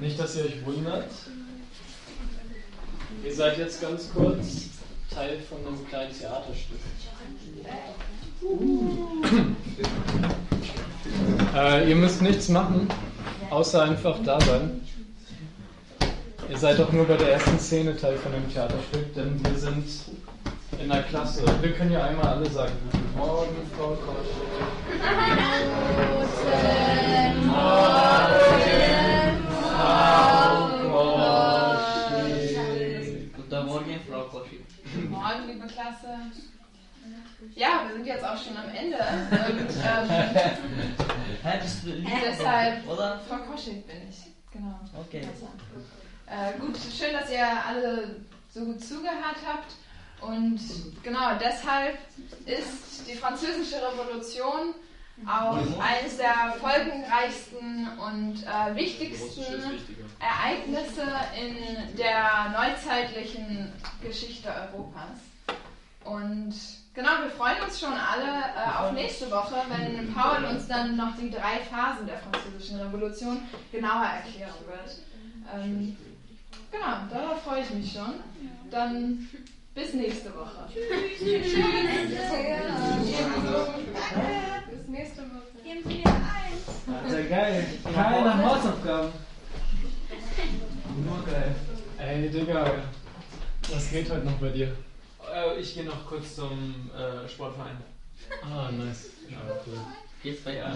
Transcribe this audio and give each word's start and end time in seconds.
Nicht, 0.00 0.18
dass 0.18 0.34
ihr 0.36 0.44
euch 0.44 0.64
wundert. 0.64 1.10
Ihr 3.22 3.34
seid 3.34 3.58
jetzt 3.58 3.82
ganz 3.82 4.10
kurz 4.14 4.70
Teil 5.14 5.38
von 5.40 5.58
einem 5.66 5.86
kleinen 5.88 6.12
Theaterstück. 6.18 6.78
Äh, 11.54 11.88
ihr 11.90 11.96
müsst 11.96 12.22
nichts 12.22 12.48
machen, 12.48 12.88
außer 13.50 13.82
einfach 13.82 14.16
da 14.24 14.40
sein. 14.40 14.80
Ihr 16.48 16.58
seid 16.58 16.78
doch 16.78 16.90
nur 16.92 17.04
bei 17.04 17.16
der 17.16 17.32
ersten 17.32 17.58
Szene 17.58 17.94
Teil 17.96 18.16
von 18.16 18.32
dem 18.32 18.50
Theaterstück, 18.50 19.14
denn 19.14 19.44
wir 19.44 19.58
sind 19.58 19.84
in 20.80 20.88
der 20.88 21.02
Klasse. 21.02 21.42
Wir 21.60 21.72
können 21.72 21.92
ja 21.92 22.04
einmal 22.04 22.26
alle 22.26 22.48
sagen. 22.48 22.72
Guten 22.90 23.18
Morgen, 23.18 23.56
Frau 23.76 23.88
Kosch. 23.88 24.28
Guten 27.32 27.46
Morgen. 27.46 28.29
Guten 33.36 33.66
Morgen, 33.66 34.00
Frau 34.08 34.22
Koschi. 34.24 34.64
Guten 34.94 35.10
Morgen, 35.10 35.46
liebe 35.48 35.66
Klasse. 35.66 36.18
Ja, 37.54 37.84
wir 37.86 37.94
sind 37.96 38.06
jetzt 38.06 38.24
auch 38.24 38.36
schon 38.36 38.56
am 38.56 38.68
Ende. 38.68 38.96
Und 38.96 39.70
ähm, 39.84 40.08
Lisa, 42.04 42.16
deshalb, 42.24 42.88
oder? 42.88 43.20
Frau 43.28 43.38
Koschig 43.38 43.84
bin 43.86 43.96
ich. 44.08 44.26
Genau. 44.52 44.78
Okay. 44.98 45.22
Äh, 46.26 46.58
gut, 46.60 46.76
schön, 46.76 47.12
dass 47.12 47.30
ihr 47.30 47.46
alle 47.66 48.16
so 48.50 48.64
gut 48.64 48.84
zugehört 48.84 49.38
habt. 49.46 49.74
Und 50.20 50.60
genau 51.02 51.36
deshalb 51.40 51.98
ist 52.46 53.08
die 53.08 53.14
Französische 53.14 53.76
Revolution 53.76 54.74
auch 55.26 55.58
eines 55.80 56.16
der 56.16 56.54
folgenreichsten 56.60 57.88
und 57.98 58.42
äh, 58.44 58.74
wichtigsten 58.74 59.80
Ereignisse 60.18 61.02
in 61.38 61.96
der 61.96 62.54
neuzeitlichen 62.56 63.72
Geschichte 64.02 64.48
Europas. 64.48 65.18
Und 66.04 66.54
genau, 66.94 67.10
wir 67.22 67.30
freuen 67.30 67.62
uns 67.64 67.78
schon 67.78 67.92
alle 67.92 68.26
äh, 68.26 68.78
auf 68.78 68.92
nächste 68.92 69.30
Woche, 69.30 69.56
wenn 69.68 70.12
Paul 70.14 70.44
uns 70.44 70.66
dann 70.66 70.96
noch 70.96 71.16
die 71.16 71.30
drei 71.30 71.60
Phasen 71.70 72.06
der 72.06 72.18
Französischen 72.18 72.80
Revolution 72.80 73.42
genauer 73.70 74.06
erklären 74.06 74.54
wird. 74.66 74.96
Ähm, 75.54 75.96
genau, 76.70 76.96
darauf 77.12 77.42
freue 77.42 77.62
ich 77.62 77.70
mich 77.70 77.92
schon. 77.92 78.14
Dann 78.70 79.28
bis 79.80 79.94
nächste 79.94 80.34
Woche. 80.34 80.68
Tschüss. 80.72 81.18
Bis 84.70 84.88
nächste 84.88 85.22
Woche. 85.22 85.50
Geben 85.64 85.82
Sie 85.84 85.94
mir 85.98 86.06
eins. 86.06 87.04
Alter, 87.04 87.22
geil. 87.24 87.66
Keine 87.84 88.44
Hausaufgaben. 88.44 89.12
Nur 91.06 91.24
geil. 91.24 91.54
Ey, 91.98 92.28
Digga, 92.28 92.82
was 93.72 93.90
geht 93.90 94.10
heute 94.10 94.26
noch 94.26 94.38
bei 94.38 94.48
dir? 94.48 94.76
Äh, 95.32 95.60
ich 95.60 95.74
gehe 95.74 95.84
noch 95.84 96.06
kurz 96.06 96.34
zum 96.36 96.90
äh, 96.94 97.28
Sportverein. 97.28 97.76
Ah, 98.42 98.70
nice. 98.70 99.10
Ja, 99.28 99.38
cool. 99.66 99.78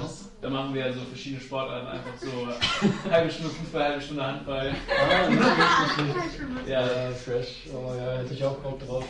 Aus? 0.03 0.31
Da 0.41 0.49
machen 0.49 0.75
wir 0.75 0.93
so 0.93 1.01
verschiedene 1.01 1.41
Sportarten, 1.41 1.87
einfach 1.89 2.17
so 2.19 3.11
halbe 3.11 3.31
Stunde 3.31 3.51
Fußball, 3.51 3.85
halbe 3.85 4.01
Stunde 4.03 4.27
Handball. 4.27 4.75
Ah. 4.89 5.31
Ja, 6.67 6.81
Ja, 6.87 7.11
fresh. 7.11 7.67
Oh 7.73 7.95
ja, 7.95 8.19
hätte 8.19 8.33
ich 8.35 8.45
auch 8.45 8.57
Bock 8.59 8.81
drauf. 8.81 9.05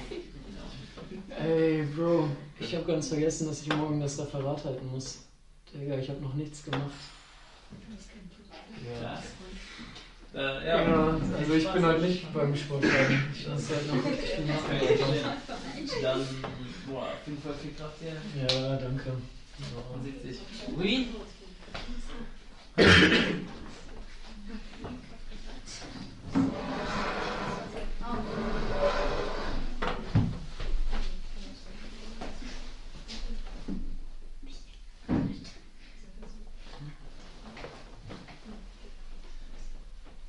Ey, 1.39 1.83
Bro, 1.95 2.29
ich 2.59 2.75
habe 2.75 2.85
ganz 2.85 3.09
vergessen, 3.09 3.47
dass 3.49 3.63
ich 3.63 3.69
morgen 3.69 4.01
das 4.01 4.19
Referat 4.19 4.65
halten 4.65 4.91
muss. 4.91 5.25
Digga, 5.73 5.99
ich 5.99 6.09
habe 6.09 6.21
noch 6.21 6.35
nichts 6.35 6.65
gemacht. 6.65 6.91
Ja. 9.03 9.23
Äh, 10.35 10.67
Ja, 10.67 10.83
ja. 10.83 11.21
also 11.39 11.55
ich 11.55 11.69
bin 11.73 11.87
heute 11.87 12.01
nicht 12.01 12.33
beim 12.33 12.57
Sportverein. 12.57 13.33
Ich 13.35 13.49
muss 13.49 13.71
halt 13.71 13.87
noch 13.95 14.05
richtig 14.05 14.31
viel 14.31 14.45
machen. 14.47 16.03
Dann, 16.03 16.27
boah, 16.89 17.03
auf 17.03 17.27
jeden 17.27 17.41
Fall 17.41 17.55
viel 17.55 17.73
Kraft 17.75 17.99
hier. 18.01 18.17
Ja, 18.43 18.77
danke. 18.77 19.13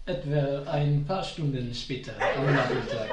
Etwa 0.08 0.72
ein 0.72 1.04
paar 1.08 1.24
Stunden 1.24 1.74
später 1.74 2.14
am 2.38 2.54
Nachmittag. 2.54 3.10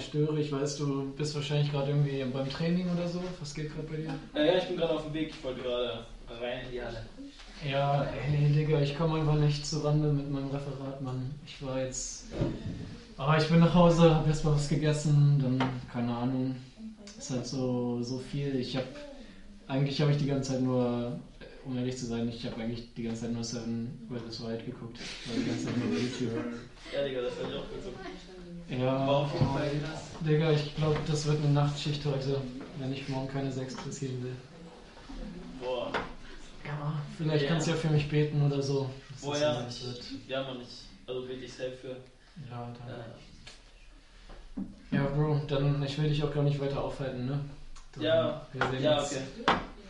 Ich 0.00 0.06
störe. 0.06 0.40
Ich 0.40 0.50
weiß, 0.50 0.76
du 0.78 1.12
bist 1.16 1.34
wahrscheinlich 1.34 1.70
gerade 1.70 1.90
irgendwie 1.90 2.24
beim 2.24 2.48
Training 2.48 2.90
oder 2.90 3.06
so. 3.06 3.22
Was 3.38 3.54
geht 3.54 3.74
gerade 3.74 3.86
bei 3.86 3.96
dir? 3.96 4.14
Äh, 4.34 4.46
ja, 4.46 4.58
ich 4.58 4.66
bin 4.66 4.76
gerade 4.76 4.94
auf 4.94 5.04
dem 5.04 5.14
Weg. 5.14 5.30
Ich 5.30 5.44
wollte 5.44 5.60
gerade 5.60 6.04
rein 6.40 6.64
in 6.66 6.72
die 6.72 6.82
Halle. 6.82 7.04
Ja, 7.68 8.04
ey, 8.04 8.52
Digga, 8.52 8.80
ich 8.80 8.96
komme 8.96 9.20
einfach 9.20 9.34
nicht 9.34 9.66
zu 9.66 9.80
Rande 9.80 10.12
mit 10.12 10.30
meinem 10.30 10.50
Referat, 10.50 11.00
Mann. 11.02 11.30
Ich 11.46 11.64
war 11.64 11.80
jetzt. 11.80 12.24
Aber 13.16 13.36
ich 13.36 13.48
bin 13.48 13.60
nach 13.60 13.74
Hause, 13.74 14.14
hab 14.14 14.26
erstmal 14.26 14.54
was 14.54 14.68
gegessen, 14.68 15.38
dann, 15.42 15.70
keine 15.92 16.14
Ahnung. 16.16 16.56
Ist 17.18 17.30
halt 17.30 17.46
so, 17.46 18.02
so 18.02 18.18
viel. 18.18 18.56
Ich 18.56 18.76
hab. 18.76 18.84
Eigentlich 19.68 20.00
habe 20.00 20.10
ich 20.10 20.16
die 20.16 20.26
ganze 20.26 20.52
Zeit 20.52 20.62
nur, 20.62 21.20
um 21.64 21.76
ehrlich 21.76 21.96
zu 21.96 22.06
sein, 22.06 22.28
ich 22.28 22.44
habe 22.44 22.60
eigentlich 22.60 22.92
die 22.94 23.04
ganze 23.04 23.22
Zeit 23.22 23.32
nur 23.32 23.44
Seven 23.44 24.08
vs. 24.08 24.42
Wild 24.42 24.64
geguckt. 24.64 24.98
Ich 24.98 25.30
war 25.30 25.36
die 25.38 25.48
ganze 25.48 25.66
Zeit 25.66 25.76
nur 25.76 25.94
bei 25.94 26.00
YouTube. 26.00 26.44
Ja, 26.92 27.06
Digga, 27.06 27.20
das 27.22 27.34
fand 27.34 27.50
ich 27.50 27.56
auch 27.56 27.68
gut 27.68 27.84
so. 27.84 27.90
Ja, 28.70 28.96
Aber 28.98 29.16
auf 29.16 29.32
jeden 29.32 29.46
Fall 29.52 29.68
krass. 29.80 30.00
Digga, 30.20 30.50
ich 30.52 30.76
glaube, 30.76 30.98
das 31.06 31.26
wird 31.26 31.42
eine 31.42 31.52
Nachtschicht 31.52 32.04
heute, 32.04 32.40
wenn 32.78 32.92
ich 32.92 33.08
morgen 33.08 33.28
keine 33.28 33.50
6 33.50 33.76
kassieren 33.76 34.22
will. 34.22 34.36
Boah. 35.60 35.92
Ja, 36.64 36.92
vielleicht 37.16 37.44
Ja. 37.44 37.48
kannst 37.50 37.66
du 37.66 37.70
ja 37.72 37.76
für 37.76 37.88
mich 37.88 38.08
beten 38.08 38.40
oder 38.42 38.62
so. 38.62 38.88
Boah, 39.20 39.32
das 39.32 39.40
ja. 39.40 39.66
Ja, 40.28 40.42
Mann, 40.44 40.60
ich. 40.60 40.86
Also 41.06 41.26
wirklich 41.26 41.52
safe 41.52 41.72
für. 41.72 41.96
Ja, 42.48 42.72
danke. 42.78 43.04
Äh, 44.92 44.96
Ja, 44.96 45.04
Bro, 45.06 45.40
dann 45.48 45.82
ich 45.82 45.98
will 45.98 46.08
dich 46.08 46.22
auch 46.22 46.32
gar 46.32 46.42
nicht 46.44 46.60
weiter 46.60 46.82
aufhalten, 46.82 47.26
ne? 47.26 47.40
Dann, 47.92 48.02
ja, 48.04 48.46
wir 48.52 48.68
sehen 48.70 48.82
ja, 48.82 49.02
okay. 49.02 49.22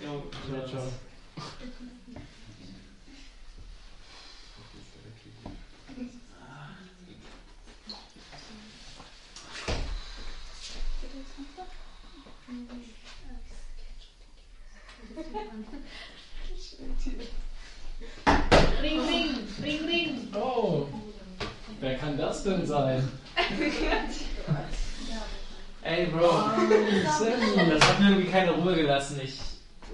Jo, 0.03 0.23
Ciao, 0.47 0.67
ciao. 0.67 0.83
Ring, 18.83 19.01
ring, 19.07 19.29
ring, 19.63 19.87
ring. 19.87 20.29
Oh, 20.35 20.87
wer 21.81 21.99
kann 21.99 22.17
das 22.17 22.43
denn 22.45 22.67
sein? 22.67 23.07
Ey, 25.83 26.07
Bro. 26.07 26.31
Sammy. 27.19 27.71
Das 27.71 27.83
hat 27.89 28.01
mir 28.01 28.11
irgendwie 28.11 28.31
keine 28.31 28.53
Ruhe 28.53 28.75
gelassen. 28.75 29.21
Ich, 29.23 29.41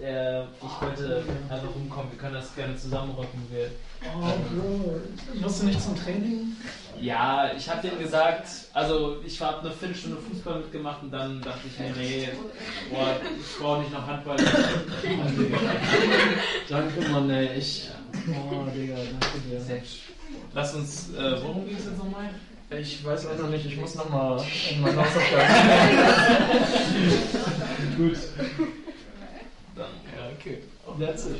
äh, 0.03 0.43
ich 0.43 0.81
wollte 0.83 1.23
einfach 1.49 1.75
rumkommen. 1.75 2.13
Wir 2.13 2.19
können 2.19 2.35
das 2.35 2.55
gerne 2.55 2.77
zusammenrocken. 2.77 3.41
Wir, 3.51 3.71
Oh, 4.15 4.33
Bro, 4.55 5.01
musst 5.41 5.63
du 5.63 5.67
nicht 5.67 5.81
zum 5.83 5.97
Training? 5.97 6.55
ja, 7.01 7.51
ich 7.57 7.69
habe 7.69 7.83
denen 7.89 7.99
gesagt, 7.99 8.47
also 8.73 9.17
ich 9.25 9.41
habe 9.41 9.61
eine 9.61 9.71
Viertelstunde 9.73 10.19
Fußball 10.19 10.59
mitgemacht 10.61 11.03
und 11.03 11.11
dann 11.13 11.41
dachte 11.43 11.61
ich 11.67 11.77
mir, 11.79 11.91
nee, 11.97 12.29
boah, 12.91 13.17
ich 13.41 13.59
brauche 13.59 13.81
nicht 13.81 13.93
noch 13.93 14.07
Handball. 14.07 14.37
Danke, 16.69 17.01
Mann, 17.11 17.31
ey, 17.31 17.59
ich. 17.59 17.89
Oh, 18.29 18.65
Digga, 18.75 18.95
danke 18.97 19.39
dir. 19.49 19.61
Lass 20.55 20.75
uns, 20.75 21.11
äh, 21.15 21.43
worum 21.43 21.67
ging 21.67 21.77
es 21.77 21.85
jetzt 21.87 21.99
nochmal? 21.99 22.31
Ich 22.71 23.05
weiß 23.05 23.27
auch 23.27 23.39
noch 23.39 23.51
nicht, 23.51 23.67
ich 23.67 23.77
muss 23.77 23.95
nochmal 23.95 24.43
in 24.71 24.81
meine 24.81 24.97
Hausaufgaben. 24.97 25.55
Gut. 27.97 28.19
Dann. 30.47 30.55
Ja, 30.55 30.63
okay. 30.87 30.99
That's 30.99 31.27
it. 31.27 31.37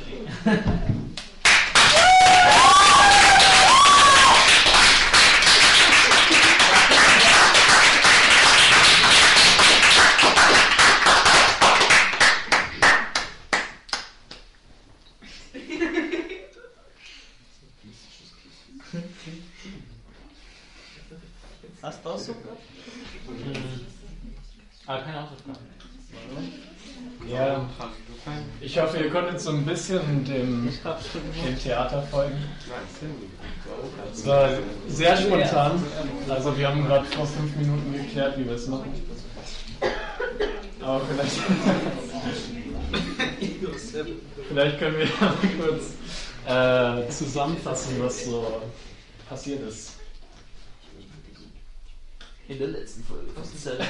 keine 24.87 25.21
Hausaufgaben. 25.21 25.57
Ja, 27.27 27.69
ich 28.61 28.79
hoffe, 28.79 28.96
ihr 29.07 29.13
konntet 29.13 29.39
so 29.39 29.51
ein 29.51 29.65
bisschen 29.65 30.25
dem, 30.25 30.69
dem 30.69 31.59
Theater 31.59 32.01
folgen. 32.11 32.35
Es 34.13 34.25
war 34.25 34.49
sehr 34.89 35.15
spontan. 35.15 35.81
Also 36.29 36.57
wir 36.57 36.67
haben 36.67 36.85
gerade 36.85 37.05
vor 37.05 37.25
fünf 37.25 37.55
Minuten 37.55 37.93
geklärt, 37.93 38.37
wie 38.37 38.45
wir 38.45 38.55
es 38.55 38.67
machen. 38.67 38.93
Aber 40.81 41.01
vielleicht, 41.05 41.37
vielleicht 44.49 44.79
können 44.79 44.97
wir 44.97 45.05
ja 45.05 45.11
mal 45.21 45.37
kurz 45.57 47.07
äh, 47.07 47.09
zusammenfassen, 47.09 47.95
was 47.99 48.25
so 48.25 48.61
passiert 49.29 49.67
ist. 49.67 49.96
In 52.47 52.59
der 52.59 52.67
letzten 52.67 53.03
Folge. 53.03 53.25
Ist 53.41 53.65
das? 53.65 53.77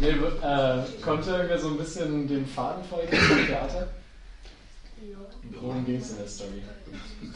Nee, 0.00 0.08
äh, 0.08 0.82
konnte 1.02 1.30
irgendwer 1.30 1.58
so 1.58 1.68
ein 1.68 1.76
bisschen 1.76 2.26
den 2.26 2.46
Faden 2.46 2.82
folgen 2.84 3.14
vom 3.14 3.46
Theater? 3.46 3.88
Worum 5.60 5.84
ging 5.84 6.00
es 6.00 6.10
in 6.10 6.18
der 6.18 6.26
Story? 6.26 6.62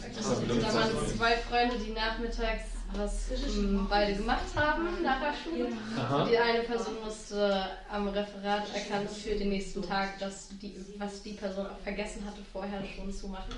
Jetzt 0.03 0.27
Da 0.27 0.75
waren 0.75 0.91
zwei 1.17 1.37
Freunde, 1.37 1.77
die 1.79 1.93
nachmittags 1.93 2.65
was 2.95 3.31
ähm, 3.31 3.87
beide 3.89 4.15
gemacht 4.15 4.47
haben 4.55 5.03
nach 5.03 5.21
der 5.21 5.35
Schule. 5.35 5.69
Aha. 5.97 6.27
Die 6.27 6.39
eine 6.39 6.61
Person 6.61 6.95
musste 7.05 7.67
am 7.91 8.09
Referat 8.09 8.75
erkannt 8.75 9.11
für 9.11 9.35
den 9.35 9.51
nächsten 9.51 9.83
Tag, 9.83 10.19
dass 10.19 10.49
die, 10.63 10.75
was 10.97 11.23
die 11.23 11.35
Person 11.35 11.67
auch 11.67 11.79
vergessen 11.81 12.25
hatte, 12.25 12.41
vorher 12.51 12.83
schon 12.97 13.13
zu 13.13 13.29
machen, 13.29 13.53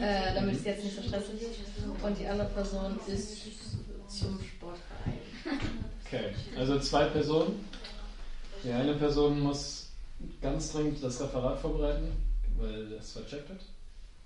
äh, 0.00 0.34
damit 0.34 0.56
es 0.56 0.64
jetzt 0.64 0.84
nicht 0.84 0.96
so 0.96 1.02
stressig 1.02 1.42
ist. 1.42 2.02
Und 2.02 2.18
die 2.18 2.26
andere 2.26 2.48
Person 2.48 2.98
ist 3.06 3.36
zum 4.08 4.40
Sportverein. 4.42 5.20
Okay, 6.04 6.34
also 6.56 6.78
zwei 6.80 7.06
Personen. 7.06 7.68
Die 8.62 8.70
eine 8.72 8.94
Person 8.94 9.40
muss 9.40 9.88
ganz 10.40 10.72
dringend 10.72 11.02
das 11.02 11.20
Referat 11.20 11.60
vorbereiten, 11.60 12.12
weil 12.56 12.88
das 12.88 13.12
vercheckt 13.12 13.48
wird. 13.48 13.60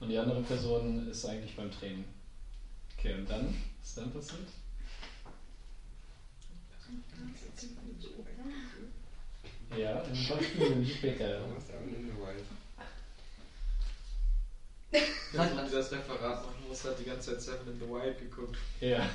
Und 0.00 0.10
die 0.10 0.19
andere 0.19 0.42
Person 0.42 1.08
ist 1.08 1.25
eigentlich 1.25 1.56
beim 1.56 1.70
Training. 1.72 2.04
Okay, 2.96 3.14
und 3.14 3.28
dann? 3.28 3.54
Was 3.80 3.88
ist 3.88 3.98
dann 3.98 4.12
passiert? 4.12 4.48
Ja, 9.76 10.02
ein 10.02 10.26
paar 10.26 10.42
Stunden 10.42 10.86
Während 14.90 15.55
man 15.55 15.70
das 15.70 15.93
Referat 15.93 16.44
machen 16.44 16.64
muss, 16.67 16.85
hat 16.85 16.99
die 16.99 17.05
ganze 17.05 17.32
Zeit 17.32 17.43
Seven 17.43 17.73
in 17.73 17.81
the 17.81 17.88
Wild 17.88 18.19
geguckt. 18.19 18.56
Ja. 18.81 19.06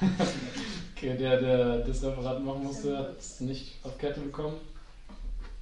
Okay, 0.96 1.18
der, 1.18 1.42
der 1.42 1.80
das 1.80 2.04
Referat 2.04 2.44
machen 2.44 2.64
musste, 2.64 2.98
hat 2.98 3.20
es 3.20 3.40
nicht 3.40 3.80
auf 3.84 3.98
Kette 3.98 4.20
bekommen. 4.20 4.58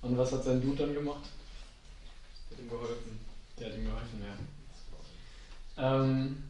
Und 0.01 0.17
was 0.17 0.31
hat 0.31 0.43
sein 0.43 0.61
Dude 0.61 0.83
dann 0.83 0.93
gemacht? 0.93 1.23
Hat 2.49 2.59
ihm 2.59 2.69
geholfen. 2.69 3.19
Der 3.57 3.67
hat 3.67 3.77
ihm 3.77 3.85
geholfen, 3.85 4.23
ja. 5.77 5.95
Ähm, 5.95 6.43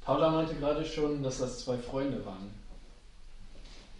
Paula 0.00 0.30
meinte 0.30 0.54
gerade 0.56 0.84
schon, 0.84 1.22
dass 1.22 1.38
das 1.38 1.64
zwei 1.64 1.78
Freunde 1.78 2.24
waren. 2.26 2.50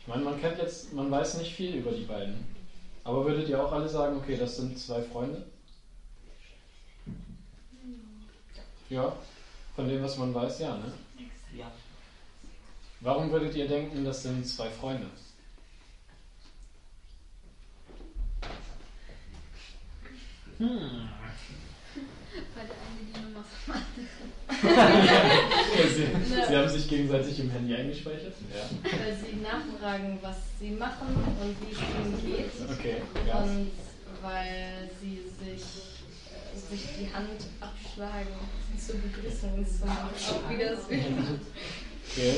Ich 0.01 0.09
meine, 0.09 0.25
man 0.25 0.41
kennt 0.41 0.59
jetzt, 0.59 0.93
man 0.93 1.11
weiß 1.11 1.39
nicht 1.39 1.55
viel 1.55 1.77
über 1.77 1.93
die 1.93 2.05
beiden. 2.05 2.45
Aber 3.05 3.25
würdet 3.25 3.49
ihr 3.49 3.63
auch 3.63 3.73
alle 3.73 3.89
sagen, 3.89 4.17
okay, 4.17 4.37
das 4.37 4.57
sind 4.57 4.79
zwei 4.79 5.03
Freunde? 5.03 5.47
Ja, 8.91 9.17
von 9.75 9.89
dem, 9.89 10.03
was 10.03 10.19
man 10.19 10.35
weiß, 10.35 10.61
ja, 10.61 10.77
ne? 10.77 10.93
Ja. 11.57 11.71
Warum 13.01 13.31
würdet 13.31 13.55
ihr 13.55 13.69
denken, 13.69 14.05
das 14.05 14.23
sind 14.23 14.47
zwei 14.47 14.69
Freunde? 14.71 15.07
Hm. 20.59 21.09
Weil 22.55 22.67
der 22.67 22.77
eine 22.77 23.03
die 23.07 23.21
Nummer 23.21 23.45
vom 23.65 23.75
Sie, 25.95 26.07
sie 26.49 26.57
haben 26.57 26.69
sich 26.69 26.89
gegenseitig 26.89 27.41
im 27.41 27.51
Handy 27.51 27.75
eingespeichert? 27.75 28.35
Ja. 28.53 28.65
Weil 28.83 29.17
sie 29.17 29.37
nachfragen, 29.37 30.19
was 30.23 30.37
sie 30.59 30.71
machen 30.71 31.09
und 31.41 31.57
wie 31.61 31.73
es 31.73 31.79
ihnen 31.79 32.23
geht. 32.25 32.53
Okay, 32.71 33.03
ja. 33.27 33.39
Und 33.39 33.71
weil 34.23 34.91
sie 35.01 35.23
sich, 35.45 35.65
sich 36.55 36.89
die 36.99 37.13
Hand 37.13 37.41
abschlagen 37.61 38.35
zur 38.79 38.97
Begrüßung 38.97 39.67
zum 39.67 39.89
Auf 39.91 40.51
Wiedersehen. 40.51 41.41
Okay. 42.11 42.29
Äh, 42.29 42.37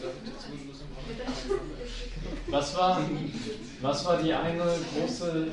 damit 0.00 0.34
dazu 0.34 0.50
müssen 0.66 0.86
wir 1.06 2.52
Was 2.52 2.76
war, 2.76 3.00
was 3.82 4.04
war 4.04 4.22
die 4.22 4.32
eine 4.32 4.64
große, 4.94 5.48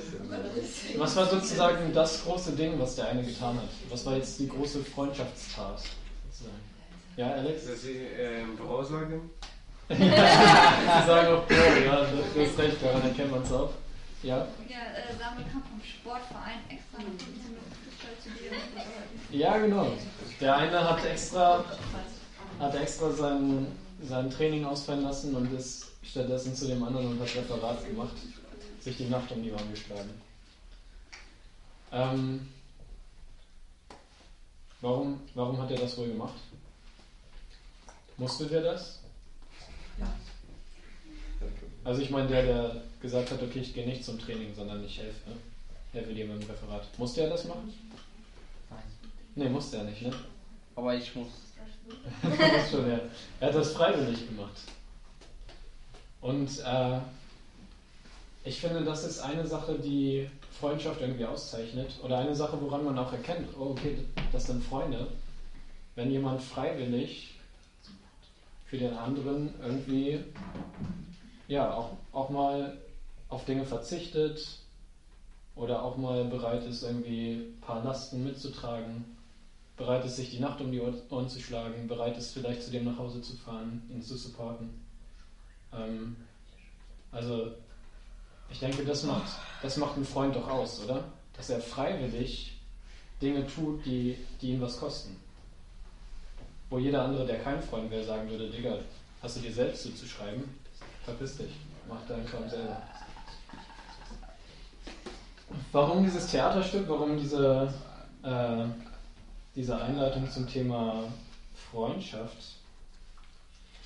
was 0.97 1.15
war 1.15 1.25
sozusagen 1.27 1.93
das 1.93 2.23
große 2.23 2.53
Ding, 2.53 2.79
was 2.79 2.95
der 2.95 3.09
eine 3.09 3.23
getan 3.23 3.57
hat? 3.57 3.69
Was 3.89 4.05
war 4.05 4.15
jetzt 4.15 4.39
die 4.39 4.47
große 4.47 4.83
Freundschaftstat? 4.83 5.83
sozusagen? 6.35 6.61
Ja, 7.17 7.31
Alex? 7.31 7.67
Dass 7.67 7.81
sie 7.81 7.97
äh, 7.97 8.41
im 8.41 8.55
Büro 8.55 8.83
sagen. 8.83 9.29
Sie 9.87 9.95
sagen 9.95 11.27
auch, 11.27 11.43
oh, 11.47 11.85
ja, 11.85 12.05
du 12.33 12.41
hast 12.41 12.57
recht, 12.57 12.81
daran 12.81 13.03
erkennt 13.03 13.31
man 13.31 13.43
es 13.43 13.51
auch. 13.51 13.71
Ja? 14.23 14.37
Ja, 14.67 14.81
äh, 14.97 15.13
Samuel 15.19 15.45
kam 15.51 15.61
vom 15.61 15.81
Sportverein 15.85 16.65
extra 16.67 16.97
nach 16.97 17.13
15 17.13 17.53
Minuten 17.53 17.77
gestellt 17.85 18.17
zu 18.21 18.29
dir. 18.29 18.51
Ja, 19.31 19.57
genau. 19.57 19.91
Der 20.39 20.57
eine 20.57 20.89
hat 20.89 21.05
extra, 21.05 21.63
hat 22.59 22.75
extra 22.75 23.11
sein, 23.11 23.67
sein 24.01 24.29
Training 24.29 24.65
ausfallen 24.65 25.03
lassen 25.03 25.35
und 25.35 25.53
ist 25.53 25.87
stattdessen 26.03 26.55
zu 26.55 26.67
dem 26.67 26.83
anderen 26.83 27.07
und 27.07 27.19
hat 27.19 27.35
Referat 27.35 27.85
gemacht, 27.85 28.15
sich 28.81 28.97
die 28.97 29.05
Nacht 29.05 29.31
um 29.31 29.41
die 29.41 29.51
Ohren 29.51 29.71
geschlagen. 29.71 30.09
Ähm, 31.91 32.47
warum, 34.81 35.21
warum 35.33 35.61
hat 35.61 35.71
er 35.71 35.77
das 35.77 35.97
wohl 35.97 36.07
gemacht? 36.07 36.35
Musste 38.17 38.45
der 38.47 38.61
das? 38.61 38.99
Also 41.83 42.01
ich 42.01 42.09
meine, 42.09 42.27
der, 42.27 42.43
der 42.43 42.81
gesagt 42.99 43.31
hat, 43.31 43.41
okay, 43.41 43.59
ich 43.59 43.73
gehe 43.73 43.85
nicht 43.85 44.03
zum 44.03 44.19
Training, 44.19 44.53
sondern 44.55 44.83
ich 44.83 44.97
helfe, 44.97 45.29
ne? 45.29 45.35
helfe 45.93 46.13
dir 46.13 46.25
mit 46.25 46.41
dem 46.41 46.49
Referat. 46.49 46.87
Musste 46.97 47.21
er 47.21 47.29
das 47.29 47.45
machen? 47.45 47.71
Nee, 49.35 49.49
musste 49.49 49.77
er 49.77 49.83
nicht, 49.83 50.01
ne? 50.01 50.11
Aber 50.75 50.95
ich 50.95 51.13
muss. 51.15 51.27
ist 52.23 52.71
schon, 52.71 52.89
ja. 52.89 52.99
Er 53.39 53.49
hat 53.49 53.55
das 53.55 53.73
freiwillig 53.73 54.27
gemacht. 54.27 54.61
Und 56.21 56.59
äh, 56.59 56.99
ich 58.43 58.59
finde, 58.59 58.83
das 58.83 59.03
ist 59.03 59.19
eine 59.19 59.45
Sache, 59.45 59.77
die 59.77 60.29
Freundschaft 60.59 61.01
irgendwie 61.01 61.25
auszeichnet. 61.25 61.99
Oder 62.03 62.19
eine 62.19 62.35
Sache, 62.35 62.59
woran 62.61 62.85
man 62.85 62.97
auch 62.97 63.11
erkennt, 63.11 63.47
oh, 63.57 63.71
okay, 63.71 64.05
das 64.31 64.47
sind 64.47 64.63
Freunde. 64.63 65.07
Wenn 65.95 66.11
jemand 66.11 66.41
freiwillig 66.41 67.35
für 68.65 68.77
den 68.77 68.93
anderen 68.93 69.53
irgendwie 69.61 70.23
ja, 71.47 71.73
auch, 71.73 71.91
auch 72.11 72.29
mal 72.29 72.77
auf 73.29 73.45
Dinge 73.45 73.65
verzichtet 73.65 74.59
oder 75.55 75.83
auch 75.83 75.97
mal 75.97 76.25
bereit 76.25 76.65
ist, 76.65 76.83
irgendwie 76.83 77.33
ein 77.33 77.61
paar 77.61 77.83
Lasten 77.83 78.23
mitzutragen, 78.23 79.14
bereit 79.77 80.05
ist, 80.05 80.15
sich 80.15 80.31
die 80.31 80.39
Nacht 80.39 80.61
um 80.61 80.71
die 80.71 80.79
Ohr- 80.79 80.93
Ohren 81.09 81.29
zu 81.29 81.39
schlagen, 81.39 81.87
bereit 81.87 82.17
ist, 82.17 82.33
vielleicht 82.33 82.63
zu 82.63 82.71
dem 82.71 82.85
nach 82.85 82.97
Hause 82.97 83.21
zu 83.21 83.35
fahren, 83.35 83.81
ihn 83.89 84.01
zu 84.01 84.15
supporten. 84.15 84.69
Ähm, 85.73 86.15
also, 87.11 87.51
ich 88.49 88.59
denke, 88.59 88.85
das 88.85 89.03
macht, 89.03 89.31
das 89.61 89.77
macht 89.77 89.95
einen 89.95 90.05
Freund 90.05 90.35
doch 90.35 90.47
aus, 90.47 90.83
oder? 90.83 91.03
Dass 91.33 91.49
er 91.49 91.59
freiwillig 91.59 92.59
Dinge 93.21 93.45
tut, 93.47 93.85
die, 93.85 94.17
die 94.41 94.51
ihn 94.51 94.61
was 94.61 94.79
kosten. 94.79 95.17
Wo 96.69 96.77
jeder 96.77 97.03
andere, 97.03 97.25
der 97.25 97.39
kein 97.39 97.61
Freund 97.61 97.91
wäre, 97.91 98.03
sagen 98.03 98.29
würde, 98.29 98.49
Digga, 98.49 98.79
hast 99.21 99.37
du 99.37 99.41
dir 99.41 99.53
selbst 99.53 99.83
zuzuschreiben? 99.83 100.43
Verpiss 101.03 101.37
dich, 101.37 101.51
mach 101.87 102.05
deinen 102.07 102.25
Kram 102.25 102.49
selber. 102.49 102.81
Warum 105.71 106.03
dieses 106.03 106.27
Theaterstück? 106.27 106.87
Warum 106.89 107.17
diese, 107.17 107.71
äh, 108.23 108.65
diese 109.55 109.81
Einleitung 109.81 110.29
zum 110.29 110.47
Thema 110.49 111.11
Freundschaft? 111.71 112.37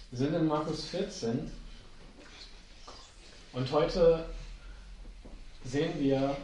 Wir 0.09 0.19
sind 0.19 0.33
in 0.33 0.47
Markus 0.47 0.85
14 0.85 1.51
und 3.53 3.71
heute 3.71 4.25
sehen 5.63 5.93
wir, 5.99 6.35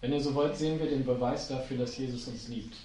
wenn 0.00 0.12
ihr 0.12 0.20
so 0.20 0.34
wollt, 0.34 0.56
sehen 0.56 0.78
wir 0.78 0.88
den 0.88 1.04
Beweis 1.04 1.48
dafür, 1.48 1.78
dass 1.78 1.96
Jesus 1.96 2.28
uns 2.28 2.46
liebt. 2.46 2.76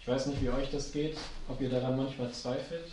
Ich 0.00 0.06
weiß 0.06 0.26
nicht, 0.26 0.40
wie 0.42 0.50
euch 0.50 0.70
das 0.70 0.92
geht, 0.92 1.16
ob 1.48 1.60
ihr 1.60 1.70
daran 1.70 1.96
manchmal 1.96 2.30
zweifelt. 2.32 2.90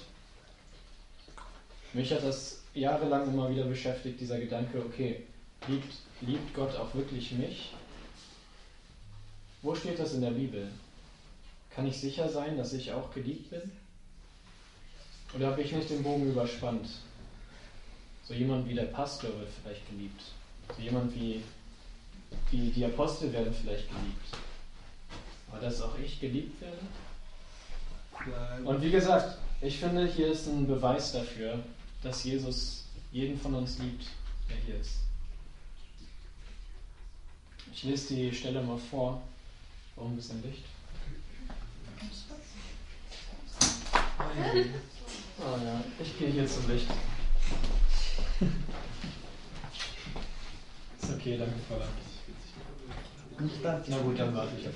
Mich 1.93 2.11
hat 2.11 2.23
das 2.23 2.61
jahrelang 2.73 3.27
immer 3.27 3.49
wieder 3.51 3.65
beschäftigt, 3.65 4.19
dieser 4.19 4.39
Gedanke, 4.39 4.83
okay, 4.83 5.23
liebt, 5.67 5.93
liebt 6.21 6.53
Gott 6.55 6.75
auch 6.75 6.93
wirklich 6.95 7.31
mich? 7.33 7.73
Wo 9.61 9.75
steht 9.75 9.99
das 9.99 10.13
in 10.13 10.21
der 10.21 10.31
Bibel? 10.31 10.69
Kann 11.75 11.85
ich 11.85 11.99
sicher 11.99 12.29
sein, 12.29 12.57
dass 12.57 12.73
ich 12.73 12.91
auch 12.91 13.13
geliebt 13.13 13.49
bin? 13.49 13.71
Oder 15.35 15.51
habe 15.51 15.61
ich 15.61 15.71
nicht 15.71 15.89
den 15.89 16.03
Bogen 16.03 16.29
überspannt? 16.31 16.87
So 18.23 18.33
jemand 18.33 18.67
wie 18.67 18.73
der 18.73 18.85
Pastor 18.85 19.29
wird 19.37 19.49
vielleicht 19.61 19.87
geliebt. 19.89 20.21
So 20.75 20.81
jemand 20.81 21.13
wie, 21.15 21.43
wie 22.51 22.69
die 22.71 22.85
Apostel 22.85 23.33
werden 23.33 23.53
vielleicht 23.53 23.89
geliebt. 23.89 24.37
Aber 25.51 25.59
dass 25.59 25.81
auch 25.81 25.97
ich 25.97 26.19
geliebt 26.19 26.61
werde? 26.61 26.77
Und 28.65 28.81
wie 28.81 28.91
gesagt, 28.91 29.37
ich 29.61 29.77
finde, 29.77 30.07
hier 30.07 30.31
ist 30.31 30.47
ein 30.47 30.67
Beweis 30.67 31.11
dafür, 31.11 31.59
dass 32.03 32.23
Jesus 32.23 32.85
jeden 33.11 33.39
von 33.39 33.55
uns 33.55 33.79
liebt, 33.79 34.05
der 34.49 34.57
hier 34.57 34.79
ist. 34.79 34.99
Ich 37.73 37.83
lese 37.83 38.13
die 38.13 38.33
Stelle 38.33 38.61
mal 38.61 38.77
vor. 38.77 39.21
Warum 39.99 40.13
ein 40.13 40.15
bisschen 40.15 40.41
Licht? 40.43 40.63
Oh 45.37 45.57
ja, 45.65 45.83
ich 45.99 46.17
gehe 46.17 46.29
hier 46.29 46.47
zum 46.47 46.69
Licht. 46.69 46.87
Ist 51.01 51.11
okay, 51.11 51.37
danke, 51.37 51.55
Vater. 51.67 51.89
Nicht 53.39 53.65
dann. 53.65 53.83
Na 53.87 53.97
gut, 53.97 54.17
dann 54.17 54.33
warte 54.33 54.51
ich. 54.57 54.69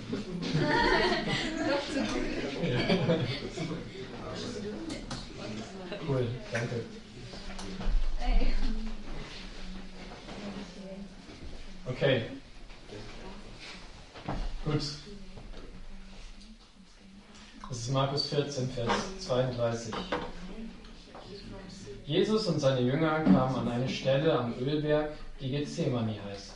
Cool, 6.06 6.27
danke. 6.51 6.84
Okay. 11.86 12.24
Gut. 14.65 15.02
Markus 17.93 18.25
14, 18.25 18.69
Vers 18.69 18.91
32. 19.19 19.93
Jesus 22.07 22.47
und 22.47 22.59
seine 22.59 22.81
Jünger 22.81 23.19
kamen 23.19 23.55
an 23.55 23.67
eine 23.67 23.88
Stelle 23.88 24.33
am 24.33 24.55
Ölberg, 24.59 25.12
die 25.39 25.51
Gethsemane 25.51 26.15
heißt. 26.25 26.53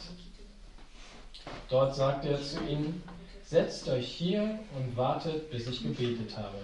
Dort 1.69 1.95
sagte 1.95 2.29
er 2.29 2.41
zu 2.41 2.59
ihnen, 2.63 3.03
setzt 3.45 3.87
euch 3.87 4.07
hier 4.07 4.57
und 4.75 4.97
wartet, 4.97 5.51
bis 5.51 5.67
ich 5.67 5.83
gebetet 5.83 6.35
habe. 6.35 6.57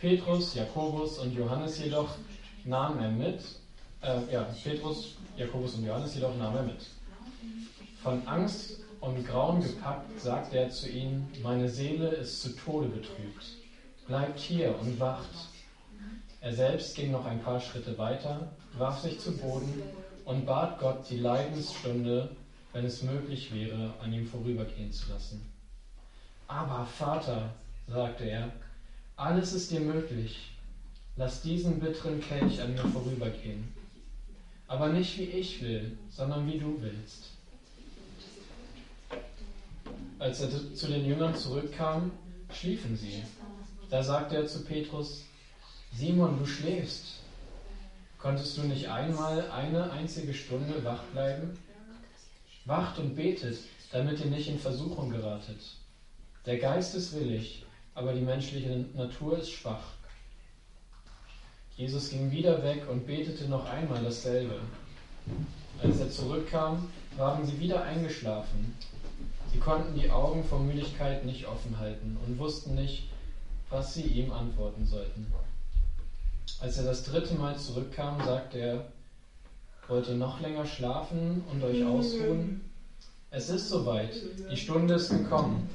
Petrus, 0.00 0.54
Jakobus 0.54 1.18
und 1.18 1.34
Johannes 1.34 1.78
jedoch 1.78 2.08
nahm 2.64 2.98
er 2.98 3.10
mit, 3.10 3.40
äh, 4.00 4.32
ja, 4.32 4.48
Petrus, 4.62 5.16
Jakobus 5.36 5.74
und 5.74 5.84
Johannes 5.84 6.14
jedoch 6.14 6.34
nahm 6.36 6.56
er 6.56 6.62
mit. 6.62 6.86
Von 8.02 8.26
Angst 8.26 8.83
und 9.04 9.26
Grauen 9.26 9.62
gepackt, 9.62 10.18
sagte 10.18 10.58
er 10.58 10.70
zu 10.70 10.88
ihnen, 10.88 11.30
meine 11.42 11.68
Seele 11.68 12.08
ist 12.08 12.40
zu 12.40 12.56
Tode 12.56 12.88
betrübt. 12.88 13.44
Bleibt 14.06 14.38
hier 14.38 14.78
und 14.80 14.98
wacht. 14.98 15.28
Er 16.40 16.54
selbst 16.54 16.96
ging 16.96 17.12
noch 17.12 17.26
ein 17.26 17.42
paar 17.42 17.60
Schritte 17.60 17.96
weiter, 17.98 18.48
warf 18.78 19.00
sich 19.00 19.18
zu 19.18 19.36
Boden 19.36 19.82
und 20.24 20.46
bat 20.46 20.78
Gott, 20.78 21.08
die 21.10 21.18
Leidensstunde, 21.18 22.30
wenn 22.72 22.84
es 22.84 23.02
möglich 23.02 23.54
wäre, 23.54 23.94
an 24.02 24.12
ihm 24.12 24.26
vorübergehen 24.26 24.92
zu 24.92 25.10
lassen. 25.10 25.52
Aber 26.46 26.86
Vater, 26.86 27.50
sagte 27.86 28.24
er, 28.24 28.50
alles 29.16 29.52
ist 29.52 29.70
dir 29.70 29.80
möglich. 29.80 30.50
Lass 31.16 31.42
diesen 31.42 31.78
bitteren 31.78 32.20
Kelch 32.20 32.60
an 32.60 32.72
mir 32.72 32.84
vorübergehen. 32.88 33.72
Aber 34.66 34.88
nicht 34.88 35.18
wie 35.18 35.24
ich 35.24 35.62
will, 35.62 35.96
sondern 36.10 36.46
wie 36.50 36.58
du 36.58 36.80
willst. 36.80 37.33
Als 40.18 40.40
er 40.40 40.48
zu 40.74 40.86
den 40.86 41.04
Jüngern 41.04 41.34
zurückkam, 41.34 42.12
schliefen 42.50 42.96
sie. 42.96 43.22
Da 43.90 44.02
sagte 44.02 44.36
er 44.36 44.46
zu 44.46 44.64
Petrus, 44.64 45.24
Simon, 45.92 46.38
du 46.38 46.46
schläfst. 46.46 47.20
Konntest 48.18 48.56
du 48.56 48.62
nicht 48.62 48.88
einmal 48.88 49.50
eine 49.50 49.90
einzige 49.90 50.32
Stunde 50.32 50.84
wach 50.84 51.02
bleiben? 51.12 51.58
Wacht 52.64 52.98
und 52.98 53.16
betet, 53.16 53.58
damit 53.92 54.20
ihr 54.20 54.30
nicht 54.30 54.48
in 54.48 54.58
Versuchung 54.58 55.10
geratet. 55.10 55.60
Der 56.46 56.58
Geist 56.58 56.94
ist 56.94 57.14
willig, 57.14 57.64
aber 57.94 58.12
die 58.14 58.22
menschliche 58.22 58.86
Natur 58.94 59.38
ist 59.38 59.50
schwach. 59.50 59.84
Jesus 61.76 62.08
ging 62.08 62.30
wieder 62.30 62.62
weg 62.62 62.88
und 62.88 63.06
betete 63.06 63.48
noch 63.48 63.66
einmal 63.66 64.02
dasselbe. 64.02 64.60
Als 65.82 65.98
er 65.98 66.10
zurückkam, 66.10 66.88
waren 67.16 67.44
sie 67.44 67.58
wieder 67.58 67.82
eingeschlafen. 67.82 68.76
Sie 69.54 69.60
konnten 69.60 69.94
die 69.96 70.10
Augen 70.10 70.42
vor 70.42 70.58
Müdigkeit 70.58 71.24
nicht 71.24 71.46
offen 71.46 71.78
halten 71.78 72.16
und 72.26 72.38
wussten 72.38 72.74
nicht, 72.74 73.04
was 73.70 73.94
sie 73.94 74.02
ihm 74.02 74.32
antworten 74.32 74.84
sollten. 74.84 75.32
Als 76.58 76.76
er 76.76 76.82
das 76.82 77.04
dritte 77.04 77.34
Mal 77.34 77.56
zurückkam, 77.56 78.20
sagte 78.24 78.58
er, 78.58 78.84
wollt 79.86 80.08
ihr 80.08 80.16
noch 80.16 80.40
länger 80.40 80.66
schlafen 80.66 81.44
und 81.52 81.62
euch 81.62 81.84
ausruhen? 81.84 82.68
Es 83.30 83.48
ist 83.48 83.68
soweit, 83.68 84.16
die 84.50 84.56
Stunde 84.56 84.94
ist 84.94 85.10
gekommen. 85.10 85.70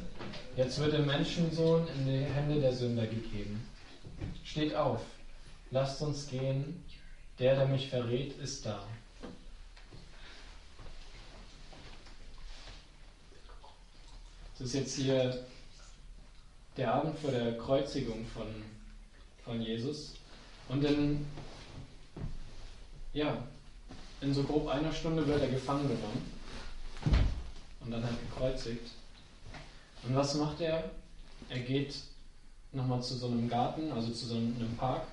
Jetzt 0.57 0.77
wird 0.79 0.91
der 0.91 1.03
Menschensohn 1.03 1.87
in 1.87 2.05
die 2.05 2.25
Hände 2.25 2.59
der 2.59 2.73
Sünder 2.73 3.07
gegeben. 3.07 3.63
Steht 4.43 4.75
auf, 4.75 4.99
lasst 5.71 6.01
uns 6.01 6.27
gehen, 6.27 6.83
der, 7.39 7.55
der 7.55 7.67
mich 7.67 7.87
verrät, 7.87 8.33
ist 8.39 8.65
da. 8.65 8.83
Das 14.59 14.67
ist 14.67 14.73
jetzt 14.73 14.95
hier 14.95 15.45
der 16.75 16.93
Abend 16.93 17.17
vor 17.17 17.31
der 17.31 17.57
Kreuzigung 17.57 18.25
von, 18.25 18.47
von 19.45 19.61
Jesus. 19.61 20.15
Und 20.67 20.83
in, 20.83 21.25
ja, 23.13 23.41
in 24.19 24.33
so 24.33 24.43
grob 24.43 24.67
einer 24.67 24.91
Stunde 24.91 25.25
wird 25.25 25.41
er 25.41 25.47
gefangen 25.47 25.87
genommen 25.87 26.29
und 27.79 27.89
dann 27.89 28.03
halt 28.03 28.17
gekreuzigt. 28.29 28.91
Und 30.03 30.17
was 30.17 30.35
macht 30.35 30.59
er? 30.59 30.91
Er 31.47 31.59
geht 31.59 31.95
nochmal 32.73 33.01
zu 33.01 33.15
so 33.15 33.27
einem 33.27 33.47
Garten, 33.47 33.89
also 33.93 34.11
zu 34.11 34.25
so 34.25 34.35
einem 34.35 34.75
Park, 34.77 35.03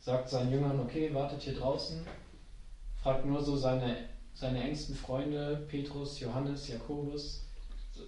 sagt 0.00 0.28
seinen 0.28 0.50
Jüngern, 0.50 0.80
okay, 0.80 1.14
wartet 1.14 1.40
hier 1.40 1.54
draußen, 1.54 2.04
fragt 3.00 3.26
nur 3.26 3.44
so 3.44 3.56
seine, 3.56 4.08
seine 4.34 4.64
engsten 4.64 4.96
Freunde, 4.96 5.64
Petrus, 5.68 6.18
Johannes, 6.18 6.66
Jakobus, 6.66 7.45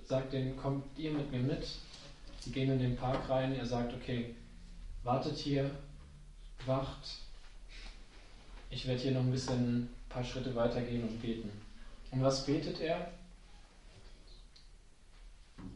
sagt 0.07 0.33
denen, 0.33 0.57
kommt 0.57 0.85
ihr 0.99 1.13
mit 1.13 1.31
mir 1.31 1.41
mit? 1.41 1.67
Sie 2.41 2.53
gehen 2.53 2.71
in 2.71 2.79
den 2.79 2.97
Park 2.97 3.29
rein, 3.29 3.55
er 3.55 3.67
sagt, 3.67 3.93
okay, 3.95 4.35
wartet 5.03 5.37
hier, 5.37 5.71
wacht, 6.67 7.19
ich 8.71 8.87
werde 8.87 9.01
hier 9.01 9.13
noch 9.13 9.23
ein 9.23 9.31
bisschen 9.31 9.85
ein 9.85 9.95
paar 10.09 10.25
Schritte 10.25 10.55
weitergehen 10.55 11.03
und 11.03 11.21
beten. 11.21 11.51
Und 12.11 12.23
was 12.23 12.45
betet 12.45 12.81
er? 12.81 13.13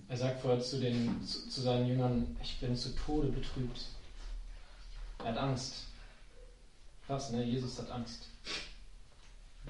Er 0.08 0.16
sagt 0.16 0.40
vorher 0.40 0.60
zu, 0.60 0.78
den, 0.78 1.24
zu, 1.24 1.48
zu 1.48 1.60
seinen 1.62 1.88
Jüngern, 1.88 2.36
ich 2.42 2.60
bin 2.60 2.76
zu 2.76 2.94
Tode 2.94 3.28
betrübt. 3.28 3.86
Er 5.18 5.26
hat 5.26 5.38
Angst. 5.38 5.86
Krass, 7.06 7.30
ne? 7.30 7.44
Jesus 7.44 7.78
hat 7.78 7.90
Angst. 7.90 8.28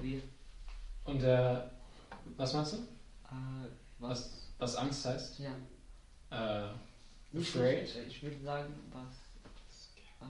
Wir. 0.01 0.21
Und 1.05 1.23
er, 1.23 1.71
was 2.37 2.53
meinst 2.53 2.73
du? 2.73 2.77
Äh, 2.77 3.67
was? 4.03 4.31
Was 4.59 4.75
Angst 4.75 5.05
heißt? 5.05 5.39
Ja. 5.39 5.55
Äh, 6.29 7.37
afraid? 7.37 7.83
Ich, 7.83 7.97
ich 8.07 8.23
würde 8.23 8.39
sagen, 8.43 8.73
was. 8.91 9.15
Äh, 10.21 10.25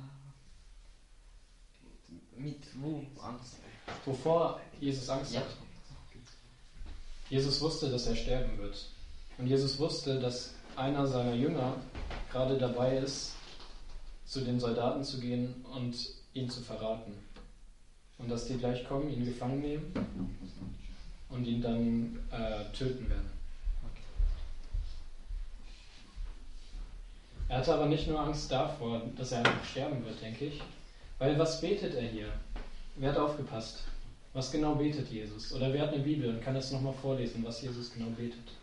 mit 2.39 2.63
wo 2.81 3.05
Angst? 3.21 3.57
Wovor 4.05 4.59
Jesus 4.79 5.09
Angst 5.09 5.33
Ja. 5.33 5.41
hat. 5.41 5.47
Jesus 7.29 7.61
wusste, 7.61 7.89
dass 7.89 8.07
er 8.07 8.15
sterben 8.15 8.57
wird. 8.59 8.85
Und 9.37 9.47
Jesus 9.47 9.79
wusste, 9.79 10.19
dass 10.19 10.53
einer 10.75 11.07
seiner 11.07 11.33
Jünger 11.33 11.77
gerade 12.31 12.57
dabei 12.57 12.97
ist, 12.97 13.33
zu 14.25 14.41
den 14.41 14.59
Soldaten 14.59 15.03
zu 15.03 15.19
gehen 15.19 15.65
und 15.65 15.95
ihn 16.33 16.49
zu 16.49 16.61
verraten. 16.61 17.13
Und 18.17 18.29
dass 18.29 18.45
die 18.45 18.57
gleich 18.57 18.87
kommen, 18.87 19.09
ihn 19.09 19.25
gefangen 19.25 19.61
nehmen 19.61 19.93
und 21.29 21.45
ihn 21.45 21.61
dann 21.61 22.19
äh, 22.31 22.71
töten 22.71 23.09
werden. 23.09 23.32
Er 27.49 27.57
hatte 27.57 27.73
aber 27.73 27.85
nicht 27.85 28.07
nur 28.07 28.19
Angst 28.19 28.51
davor, 28.51 29.01
dass 29.15 29.31
er 29.31 29.39
einfach 29.39 29.65
sterben 29.65 30.03
wird, 30.05 30.21
denke 30.21 30.45
ich. 30.45 30.61
Weil 31.19 31.37
was 31.37 31.61
betet 31.61 31.93
er 31.95 32.07
hier? 32.07 32.33
Wer 32.95 33.11
hat 33.11 33.17
aufgepasst? 33.17 33.83
Was 34.33 34.51
genau 34.51 34.75
betet 34.75 35.09
Jesus? 35.09 35.53
Oder 35.53 35.71
wer 35.71 35.83
hat 35.83 35.93
eine 35.93 36.03
Bibel 36.03 36.29
und 36.29 36.41
kann 36.41 36.55
das 36.55 36.71
nochmal 36.71 36.93
vorlesen, 36.93 37.43
was 37.43 37.61
Jesus 37.61 37.93
genau 37.93 38.09
betet? 38.09 38.57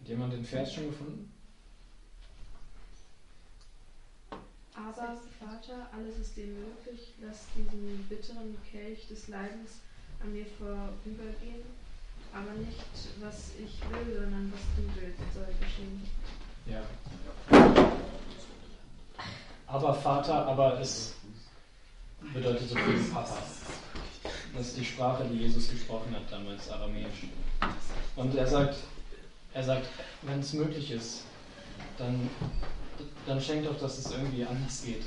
Hat 0.00 0.08
jemand 0.08 0.32
den 0.32 0.44
Vers 0.44 0.72
schon 0.72 0.86
gefunden? 0.86 1.32
Aber 4.72 5.16
Ist 6.26 6.36
dir 6.38 6.46
möglich, 6.46 7.12
lass 7.24 7.44
diesen 7.54 8.04
bitteren 8.08 8.56
Kelch 8.68 9.06
des 9.06 9.28
Leidens 9.28 9.78
an 10.20 10.32
mir 10.32 10.44
vorübergehen. 10.58 11.62
aber 12.32 12.50
nicht, 12.58 12.82
was 13.20 13.50
ich 13.54 13.80
will, 13.88 14.16
sondern 14.16 14.52
was 14.52 14.60
du 14.74 14.82
willst, 15.00 15.20
soll 15.32 15.46
geschehen. 15.60 16.02
Ja. 16.66 16.82
Aber 19.68 19.94
Vater, 19.94 20.46
aber 20.46 20.80
es 20.80 21.14
bedeutet 22.34 22.70
so 22.70 22.74
viel 22.74 22.98
Papa. 23.12 23.38
Das 24.52 24.66
ist 24.66 24.78
die 24.78 24.84
Sprache, 24.84 25.28
die 25.30 25.38
Jesus 25.38 25.70
gesprochen 25.70 26.12
hat 26.12 26.24
damals, 26.28 26.68
Aramäisch. 26.68 27.28
Und 28.16 28.34
er 28.34 28.48
sagt, 28.48 28.78
er 29.54 29.62
sagt, 29.62 29.86
wenn 30.22 30.40
es 30.40 30.52
möglich 30.54 30.90
ist, 30.90 31.22
dann, 31.96 32.28
dann 33.26 33.40
schenk 33.40 33.64
doch, 33.64 33.78
dass 33.78 33.98
es 33.98 34.10
irgendwie 34.10 34.44
anders 34.44 34.82
geht. 34.82 35.04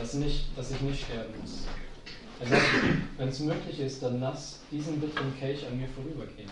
Dass, 0.00 0.14
nicht, 0.14 0.56
dass 0.56 0.70
ich 0.70 0.80
nicht 0.80 1.04
sterben 1.04 1.38
muss. 1.38 1.64
Er 2.40 2.46
sagt, 2.46 2.62
wenn 3.18 3.28
es 3.28 3.40
möglich 3.40 3.80
ist, 3.80 4.02
dann 4.02 4.18
lass 4.18 4.60
diesen 4.70 4.98
bitteren 4.98 5.38
Kelch 5.38 5.66
an 5.66 5.78
mir 5.78 5.88
vorübergehen. 5.88 6.50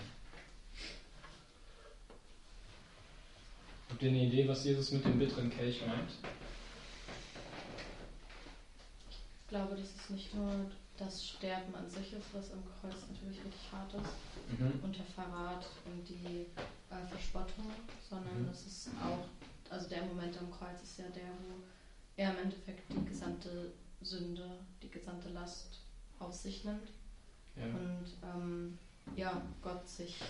Habt 3.88 4.02
ihr 4.02 4.10
eine 4.10 4.26
Idee, 4.26 4.46
was 4.46 4.64
Jesus 4.64 4.90
mit 4.92 5.02
dem 5.02 5.18
bitteren 5.18 5.48
Kelch 5.48 5.80
meint? 5.86 6.10
Ich 9.10 9.48
glaube, 9.48 9.76
dass 9.76 9.88
es 9.96 10.10
nicht 10.10 10.34
nur 10.34 10.52
das 10.98 11.26
Sterben 11.26 11.74
an 11.74 11.88
sich 11.88 12.12
ist, 12.12 12.26
was 12.34 12.52
am 12.52 12.62
Kreuz 12.82 12.96
natürlich 13.10 13.38
richtig 13.38 13.72
hart 13.72 13.94
ist, 13.94 14.60
Mhm. 14.60 14.78
und 14.82 14.94
der 14.94 15.06
Verrat 15.06 15.64
und 15.86 16.06
die 16.06 16.44
äh, 16.90 17.08
Verspottung, 17.08 17.72
sondern 18.10 18.42
Mhm. 18.42 18.46
das 18.48 18.66
ist 18.66 18.88
auch, 19.02 19.24
also 19.72 19.88
der 19.88 20.02
Moment 20.04 20.36
am 20.36 20.50
Kreuz 20.50 20.82
ist 20.82 20.98
ja 20.98 21.06
der, 21.14 21.32
wo 21.48 21.62
er 22.18 22.32
im 22.32 22.38
Endeffekt 22.38 22.92
die 22.92 23.04
gesamte 23.08 23.70
Sünde, 24.02 24.44
die 24.82 24.90
gesamte 24.90 25.30
Last 25.30 25.80
auf 26.18 26.34
sich 26.34 26.64
nimmt 26.64 26.88
Ja. 27.56 27.64
und 27.64 28.06
ähm, 28.22 28.78
ja, 29.16 29.40
Gott 29.62 29.88
sich 29.88 30.20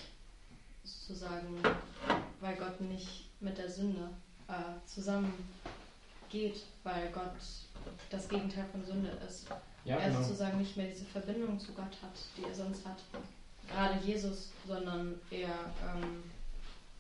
sozusagen, 0.85 1.61
weil 2.41 2.57
Gott 2.57 2.81
nicht 2.83 3.31
mit 3.41 3.57
der 3.59 3.69
Sünde 3.71 4.11
äh, 4.49 4.87
zusammen 4.87 5.33
geht, 6.29 6.63
weil 6.85 7.11
Gott 7.11 7.33
das 8.11 8.29
Gegenteil 8.29 8.67
von 8.71 8.85
Sünde 8.85 9.11
ist. 9.27 9.47
Ja, 9.85 9.97
er 9.97 10.09
genau. 10.11 10.23
sozusagen 10.23 10.59
nicht 10.59 10.77
mehr 10.77 10.89
diese 10.89 11.07
Verbindung 11.07 11.59
zu 11.59 11.73
Gott 11.73 11.97
hat, 12.03 12.19
die 12.37 12.45
er 12.45 12.55
sonst 12.55 12.87
hat. 12.87 12.99
Gerade 13.67 13.99
Jesus, 14.05 14.51
sondern 14.67 15.15
er 15.31 15.49
ähm, 15.49 16.23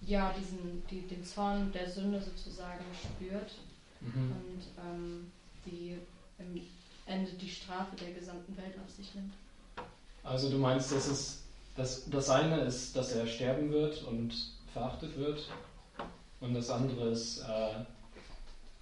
ja 0.01 0.33
diesen, 0.33 0.83
die, 0.91 1.03
den 1.03 1.23
Zorn 1.23 1.71
der 1.73 1.89
Sünde 1.91 2.21
sozusagen 2.23 2.85
spürt 2.95 3.53
Mhm. 4.01 4.33
und 4.33 4.63
ähm, 4.79 5.33
die 5.67 5.99
im 6.39 6.61
Ende 7.07 7.33
die 7.33 7.49
Strafe 7.49 7.97
der 7.97 8.13
gesamten 8.13 8.57
Welt 8.57 8.75
auf 8.85 8.95
sich 8.95 9.15
nimmt. 9.15 9.33
Also 10.23 10.51
du 10.51 10.59
meinst, 10.59 10.93
dass 10.93 11.07
es 11.09 11.43
das, 11.77 12.09
das 12.11 12.29
eine 12.29 12.61
ist, 12.63 12.95
dass 12.97 13.13
er 13.13 13.27
sterben 13.27 13.71
wird 13.71 14.03
und 14.05 14.35
verachtet 14.73 15.17
wird 15.17 15.49
und 16.41 16.55
das 16.55 16.71
andere 16.71 17.11
ist, 17.11 17.39
äh, 17.39 17.75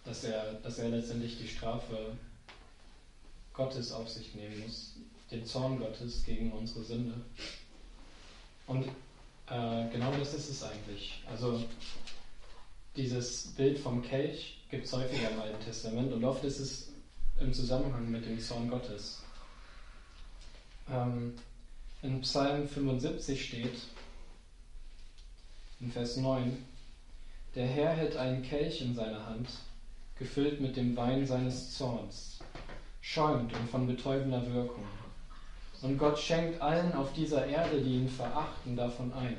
dass, 0.05 0.25
er, 0.25 0.55
dass 0.55 0.79
er 0.79 0.89
letztendlich 0.89 1.39
die 1.39 1.49
Strafe 1.49 2.17
Gottes 3.53 3.93
auf 3.93 4.09
sich 4.09 4.35
nehmen 4.35 4.61
muss, 4.61 4.95
den 5.31 5.45
Zorn 5.45 5.79
Gottes 5.79 6.25
gegen 6.25 6.53
unsere 6.53 6.85
Sünde. 6.85 7.15
Und 8.67 8.87
äh, 9.49 9.89
genau 9.91 10.13
das 10.19 10.35
ist 10.35 10.51
es 10.51 10.63
eigentlich. 10.63 11.23
Also 11.31 11.63
dieses 12.97 13.49
Bild 13.57 13.79
vom 13.79 14.03
Kelch 14.03 14.59
gibt 14.71 14.87
es 14.87 14.93
häufiger 14.93 15.31
im 15.31 15.41
Alten 15.41 15.65
Testament 15.65 16.13
und 16.13 16.25
oft 16.25 16.45
ist 16.45 16.59
es 16.59 16.93
im 17.39 17.53
Zusammenhang 17.53 18.11
mit 18.11 18.25
dem 18.25 18.41
Zorn 18.41 18.71
Gottes. 18.71 19.23
Ähm, 20.91 21.35
in 22.03 22.21
Psalm 22.23 22.69
75 22.69 23.45
steht, 23.45 23.79
in 25.81 25.91
Vers 25.91 26.17
9, 26.17 26.65
der 27.55 27.67
Herr 27.67 27.91
hält 27.91 28.17
einen 28.17 28.43
Kelch 28.43 28.81
in 28.81 28.95
seiner 28.95 29.27
Hand, 29.27 29.49
gefüllt 30.19 30.61
mit 30.61 30.77
dem 30.77 30.97
Wein 30.97 31.27
seines 31.27 31.77
Zorns, 31.77 32.39
schäumt 33.01 33.53
und 33.55 33.71
von 33.71 33.87
betäubender 33.87 34.47
Wirkung. 34.53 34.85
Und 35.83 35.99
Gott 35.99 36.19
schenkt 36.19 36.61
allen 36.63 36.93
auf 36.95 37.13
dieser 37.13 37.47
Erde, 37.47 37.83
die 37.83 37.97
ihn 37.97 38.09
verachten, 38.09 38.77
davon 38.77 39.13
ein. 39.13 39.37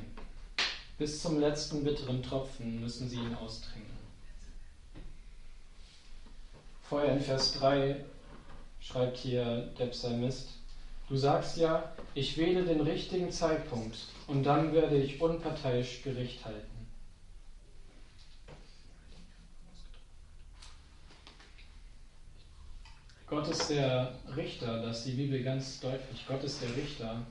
Bis 0.98 1.22
zum 1.22 1.38
letzten 1.38 1.84
bitteren 1.84 2.24
Tropfen 2.24 2.80
müssen 2.80 3.08
sie 3.08 3.20
ihn 3.20 3.34
austrinken. 3.36 3.96
Vorher 6.82 7.12
in 7.12 7.20
Vers 7.20 7.52
3 7.52 8.04
schreibt 8.80 9.16
hier 9.16 9.72
der 9.78 9.86
Psalmist, 9.86 10.54
du 11.08 11.16
sagst 11.16 11.56
ja, 11.56 11.92
ich 12.14 12.36
wähle 12.36 12.64
den 12.64 12.80
richtigen 12.80 13.30
Zeitpunkt 13.30 13.96
und 14.26 14.42
dann 14.42 14.72
werde 14.72 14.96
ich 14.96 15.20
unparteiisch 15.20 16.02
Gericht 16.02 16.44
halten. 16.44 16.66
Gott 23.28 23.46
ist 23.46 23.70
der 23.70 24.18
Richter, 24.34 24.82
das 24.82 25.04
die 25.04 25.12
Bibel 25.12 25.44
ganz 25.44 25.78
deutlich. 25.78 26.24
Gott 26.26 26.42
ist 26.42 26.60
der 26.60 26.74
Richter, 26.74 27.24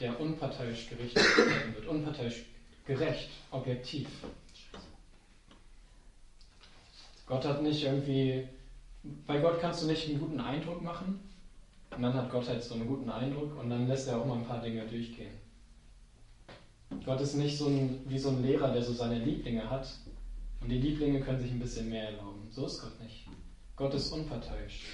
der 0.00 0.20
unparteiisch 0.20 0.90
Gericht 0.90 1.14
wird. 1.14 1.86
Unparteiisch 1.86 2.44
gerecht, 2.86 3.30
objektiv. 3.50 4.08
Gott 7.26 7.44
hat 7.44 7.62
nicht 7.62 7.82
irgendwie, 7.82 8.46
bei 9.26 9.38
Gott 9.40 9.60
kannst 9.60 9.82
du 9.82 9.86
nicht 9.86 10.08
einen 10.08 10.20
guten 10.20 10.40
Eindruck 10.40 10.82
machen 10.82 11.20
und 11.90 12.02
dann 12.02 12.14
hat 12.14 12.30
Gott 12.30 12.48
halt 12.48 12.62
so 12.62 12.74
einen 12.74 12.86
guten 12.86 13.08
Eindruck 13.08 13.58
und 13.58 13.70
dann 13.70 13.88
lässt 13.88 14.08
er 14.08 14.20
auch 14.20 14.26
mal 14.26 14.38
ein 14.38 14.46
paar 14.46 14.60
Dinge 14.60 14.86
durchgehen. 14.86 15.32
Gott 17.04 17.20
ist 17.20 17.34
nicht 17.34 17.56
so 17.56 17.66
ein, 17.66 18.02
wie 18.06 18.18
so 18.18 18.28
ein 18.28 18.42
Lehrer, 18.42 18.72
der 18.72 18.82
so 18.82 18.92
seine 18.92 19.18
Lieblinge 19.18 19.68
hat 19.68 19.88
und 20.60 20.68
die 20.68 20.78
Lieblinge 20.78 21.20
können 21.20 21.40
sich 21.40 21.50
ein 21.50 21.58
bisschen 21.58 21.88
mehr 21.88 22.10
erlauben. 22.10 22.46
So 22.50 22.66
ist 22.66 22.80
Gott 22.80 23.00
nicht. 23.00 23.26
Gott 23.76 23.94
ist 23.94 24.12
unparteiisch. 24.12 24.84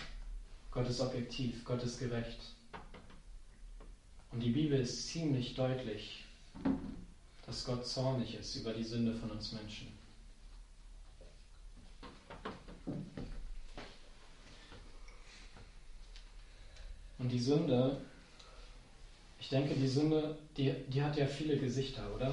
Gott 0.70 0.88
ist 0.88 1.00
objektiv. 1.00 1.64
Gott 1.64 1.82
ist 1.82 1.98
gerecht. 1.98 2.40
Und 4.32 4.40
die 4.40 4.50
Bibel 4.50 4.78
ist 4.78 5.08
ziemlich 5.08 5.54
deutlich, 5.54 6.24
dass 7.50 7.64
Gott 7.64 7.84
zornig 7.84 8.36
ist 8.36 8.54
über 8.54 8.72
die 8.72 8.84
Sünde 8.84 9.12
von 9.12 9.32
uns 9.32 9.50
Menschen. 9.50 9.88
Und 17.18 17.28
die 17.28 17.40
Sünde, 17.40 18.00
ich 19.40 19.48
denke, 19.48 19.74
die 19.74 19.88
Sünde, 19.88 20.38
die, 20.56 20.72
die 20.86 21.02
hat 21.02 21.16
ja 21.16 21.26
viele 21.26 21.58
Gesichter, 21.58 22.14
oder? 22.14 22.32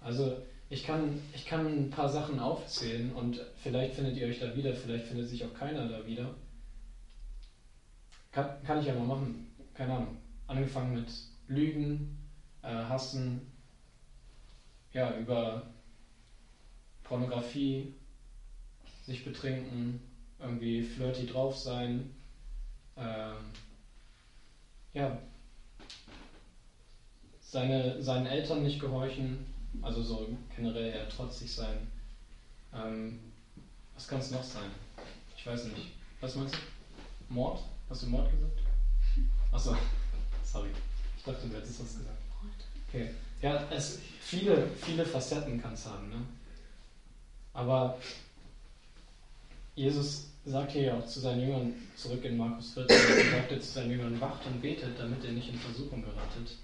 Also 0.00 0.38
ich 0.70 0.82
kann, 0.82 1.22
ich 1.32 1.46
kann 1.46 1.64
ein 1.64 1.90
paar 1.90 2.08
Sachen 2.08 2.40
aufzählen 2.40 3.12
und 3.12 3.40
vielleicht 3.62 3.94
findet 3.94 4.16
ihr 4.16 4.26
euch 4.26 4.40
da 4.40 4.56
wieder, 4.56 4.74
vielleicht 4.74 5.06
findet 5.06 5.28
sich 5.28 5.44
auch 5.44 5.54
keiner 5.54 5.88
da 5.88 6.04
wieder. 6.04 6.34
Kann, 8.32 8.60
kann 8.64 8.80
ich 8.80 8.86
ja 8.86 8.94
mal 8.96 9.06
machen, 9.06 9.54
keine 9.72 9.94
Ahnung. 9.94 10.16
Angefangen 10.48 10.94
mit 10.94 11.06
Lügen, 11.46 12.18
äh, 12.62 12.66
Hassen, 12.66 13.53
ja, 14.94 15.14
über 15.18 15.66
Pornografie, 17.02 17.92
sich 19.04 19.24
betrinken, 19.24 20.00
irgendwie 20.38 20.82
flirty 20.82 21.26
drauf 21.26 21.58
sein, 21.58 22.14
ähm, 22.96 23.50
ja, 24.94 25.18
seine, 27.40 28.02
seinen 28.02 28.26
Eltern 28.26 28.62
nicht 28.62 28.80
gehorchen, 28.80 29.44
also 29.82 30.02
so 30.02 30.28
generell 30.56 30.92
eher 30.92 31.08
trotzig 31.08 31.52
sein. 31.52 31.90
Ähm, 32.72 33.18
was 33.94 34.08
kann 34.08 34.20
es 34.20 34.30
noch 34.30 34.42
sein? 34.42 34.70
Ich 35.36 35.46
weiß 35.46 35.66
nicht. 35.66 35.92
Was 36.20 36.36
meinst 36.36 36.54
du? 36.54 36.58
Mord? 37.28 37.60
Hast 37.88 38.02
du 38.02 38.06
Mord 38.06 38.30
gesagt? 38.30 38.60
Achso, 39.52 39.76
sorry. 40.42 40.70
Ich 41.16 41.24
dachte, 41.24 41.46
du 41.46 41.56
hättest 41.56 41.80
was 41.80 41.96
gesagt. 41.96 42.18
Okay. 42.88 43.10
Ja, 43.44 43.62
es 43.70 43.98
viele, 44.20 44.70
viele 44.80 45.04
Facetten 45.04 45.60
kann 45.60 45.74
es 45.74 45.84
haben, 45.84 46.08
ne? 46.08 46.16
Aber 47.52 47.98
Jesus 49.74 50.28
sagt 50.46 50.72
hier 50.72 50.82
ja 50.84 50.98
auch 50.98 51.04
zu 51.04 51.20
seinen 51.20 51.42
Jüngern, 51.42 51.74
zurück 51.94 52.24
in 52.24 52.38
Markus 52.38 52.72
14, 52.72 52.96
er 52.96 53.30
sagte 53.32 53.60
zu 53.60 53.72
seinen 53.72 53.90
Jüngern, 53.90 54.18
wacht 54.18 54.46
und 54.46 54.62
betet, 54.62 54.98
damit 54.98 55.22
ihr 55.24 55.32
nicht 55.32 55.50
in 55.50 55.58
Versuchung 55.58 56.00
geratet. 56.00 56.56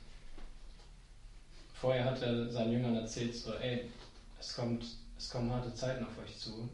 Vorher 1.74 2.06
hat 2.06 2.22
er 2.22 2.48
seinen 2.48 2.72
Jüngern 2.72 2.96
erzählt, 2.96 3.34
so, 3.34 3.52
ey, 3.56 3.90
es, 4.38 4.56
kommt, 4.56 4.86
es 5.18 5.28
kommen 5.28 5.50
harte 5.50 5.74
Zeiten 5.74 6.06
auf 6.06 6.16
euch 6.24 6.34
zu. 6.38 6.66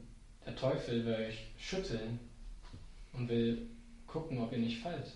Der 0.47 0.55
Teufel 0.55 1.05
will 1.05 1.14
euch 1.14 1.49
schütteln 1.59 2.21
und 3.12 3.29
will 3.29 3.66
gucken, 4.07 4.38
ob 4.38 4.53
ihr 4.53 4.59
nicht 4.59 4.79
fallt. 4.79 5.14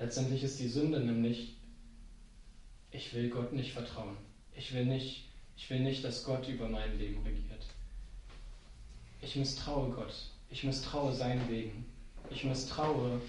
Letztendlich 0.00 0.42
ist 0.42 0.58
die 0.58 0.68
Sünde 0.68 0.98
nämlich, 0.98 1.59
ich 2.92 3.14
will 3.14 3.30
Gott 3.30 3.52
nicht 3.52 3.72
vertrauen. 3.72 4.16
Ich 4.54 4.72
will 4.74 4.84
nicht, 4.84 5.28
ich 5.56 5.68
will 5.70 5.80
nicht, 5.80 6.04
dass 6.04 6.24
Gott 6.24 6.48
über 6.48 6.68
mein 6.68 6.98
Leben 6.98 7.22
regiert. 7.22 7.66
Ich 9.20 9.36
misstraue 9.36 9.90
Gott. 9.90 10.14
Ich 10.48 10.64
misstraue 10.64 11.12
seinen 11.12 11.48
Wegen. 11.48 11.84
Ich 12.30 12.44
misstraue 12.44 13.20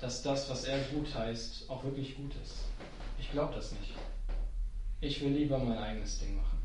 dass 0.00 0.22
das, 0.22 0.48
was 0.48 0.64
er 0.64 0.80
gut 0.94 1.14
heißt, 1.14 1.68
auch 1.68 1.84
wirklich 1.84 2.16
gut 2.16 2.32
ist. 2.42 2.54
Ich 3.18 3.30
glaube 3.32 3.54
das 3.54 3.72
nicht. 3.72 3.92
Ich 5.00 5.20
will 5.20 5.32
lieber 5.32 5.58
mein 5.58 5.78
eigenes 5.78 6.18
Ding 6.18 6.36
machen. 6.36 6.58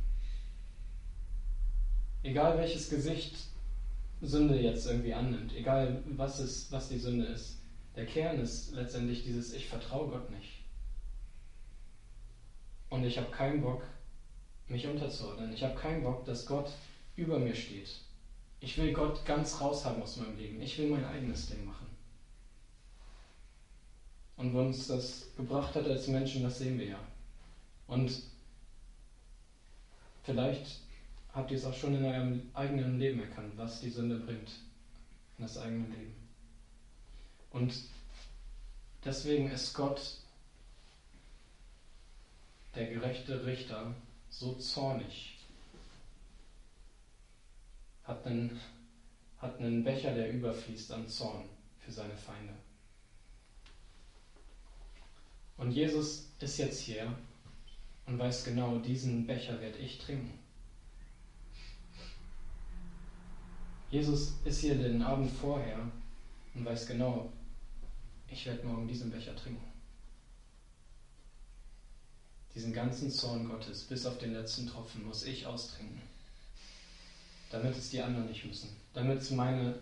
Egal 2.23 2.57
welches 2.57 2.89
Gesicht 2.89 3.35
Sünde 4.21 4.59
jetzt 4.59 4.87
irgendwie 4.87 5.13
annimmt, 5.13 5.53
egal 5.55 6.01
was, 6.15 6.39
es, 6.39 6.71
was 6.71 6.89
die 6.89 6.97
Sünde 6.97 7.25
ist, 7.25 7.59
der 7.95 8.05
Kern 8.05 8.39
ist 8.39 8.71
letztendlich 8.71 9.23
dieses 9.23 9.53
Ich 9.53 9.67
vertraue 9.67 10.09
Gott 10.09 10.31
nicht. 10.31 10.54
Und 12.89 13.03
ich 13.03 13.17
habe 13.17 13.31
keinen 13.31 13.61
Bock, 13.61 13.83
mich 14.67 14.87
unterzuordnen. 14.87 15.53
Ich 15.53 15.63
habe 15.63 15.75
keinen 15.75 16.03
Bock, 16.03 16.25
dass 16.25 16.45
Gott 16.45 16.71
über 17.15 17.39
mir 17.39 17.55
steht. 17.55 17.89
Ich 18.59 18.77
will 18.77 18.93
Gott 18.93 19.25
ganz 19.25 19.59
raushaben 19.61 20.01
aus 20.01 20.17
meinem 20.17 20.37
Leben. 20.37 20.61
Ich 20.61 20.77
will 20.77 20.89
mein 20.89 21.05
eigenes 21.05 21.47
Ding 21.47 21.65
machen. 21.65 21.87
Und 24.37 24.53
wo 24.53 24.59
uns 24.59 24.87
das 24.87 25.27
gebracht 25.37 25.75
hat 25.75 25.85
als 25.85 26.07
Menschen, 26.07 26.43
das 26.43 26.59
sehen 26.59 26.77
wir 26.79 26.87
ja. 26.87 26.99
Und 27.87 28.23
vielleicht 30.23 30.79
habt 31.33 31.51
ihr 31.51 31.57
es 31.57 31.65
auch 31.65 31.73
schon 31.73 31.95
in 31.95 32.05
eurem 32.05 32.41
eigenen 32.53 32.99
Leben 32.99 33.21
erkannt, 33.21 33.53
was 33.55 33.81
die 33.81 33.89
Sünde 33.89 34.17
bringt 34.19 34.49
in 35.37 35.43
das 35.43 35.57
eigene 35.57 35.87
Leben. 35.87 36.15
Und 37.51 37.73
deswegen 39.03 39.49
ist 39.51 39.73
Gott, 39.73 40.17
der 42.75 42.87
gerechte 42.87 43.45
Richter, 43.45 43.93
so 44.29 44.55
zornig, 44.55 45.37
hat 48.03 48.25
einen, 48.25 48.59
hat 49.37 49.59
einen 49.59 49.83
Becher, 49.83 50.13
der 50.13 50.31
überfließt 50.31 50.91
an 50.91 51.07
Zorn 51.07 51.45
für 51.79 51.91
seine 51.91 52.15
Feinde. 52.15 52.53
Und 55.57 55.71
Jesus 55.71 56.27
ist 56.39 56.57
jetzt 56.57 56.79
hier 56.81 57.15
und 58.05 58.19
weiß 58.19 58.43
genau, 58.43 58.77
diesen 58.77 59.25
Becher 59.25 59.59
werde 59.61 59.77
ich 59.77 59.97
trinken. 59.97 60.37
Jesus 63.89 64.33
ist 64.43 64.59
hier 64.59 64.75
den 64.75 65.01
Abend 65.01 65.31
vorher 65.31 65.79
und 66.53 66.65
weiß 66.65 66.87
genau, 66.87 67.31
ich 68.29 68.45
werde 68.45 68.67
morgen 68.67 68.87
diesen 68.87 69.09
Becher 69.09 69.35
trinken. 69.35 69.74
Diesen 72.55 72.71
ganzen 72.71 73.11
Zorn 73.11 73.49
Gottes 73.49 73.83
bis 73.83 74.05
auf 74.05 74.17
den 74.17 74.33
letzten 74.33 74.67
Tropfen 74.67 75.05
muss 75.05 75.25
ich 75.25 75.45
austrinken. 75.45 76.01
Damit 77.51 77.75
es 77.77 77.89
die 77.89 78.01
anderen 78.01 78.29
nicht 78.29 78.45
müssen. 78.45 78.69
Damit 78.93 79.21
es 79.21 79.29
meine, 79.31 79.77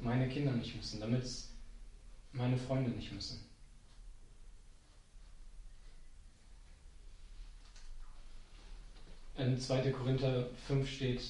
meine 0.00 0.28
Kinder 0.28 0.52
nicht 0.52 0.76
müssen. 0.76 1.00
Damit 1.00 1.24
es 1.24 1.48
meine 2.32 2.56
Freunde 2.56 2.90
nicht 2.90 3.12
müssen. 3.12 3.44
In 9.36 9.58
2. 9.58 9.90
Korinther 9.90 10.46
5 10.68 10.88
steht, 10.88 11.20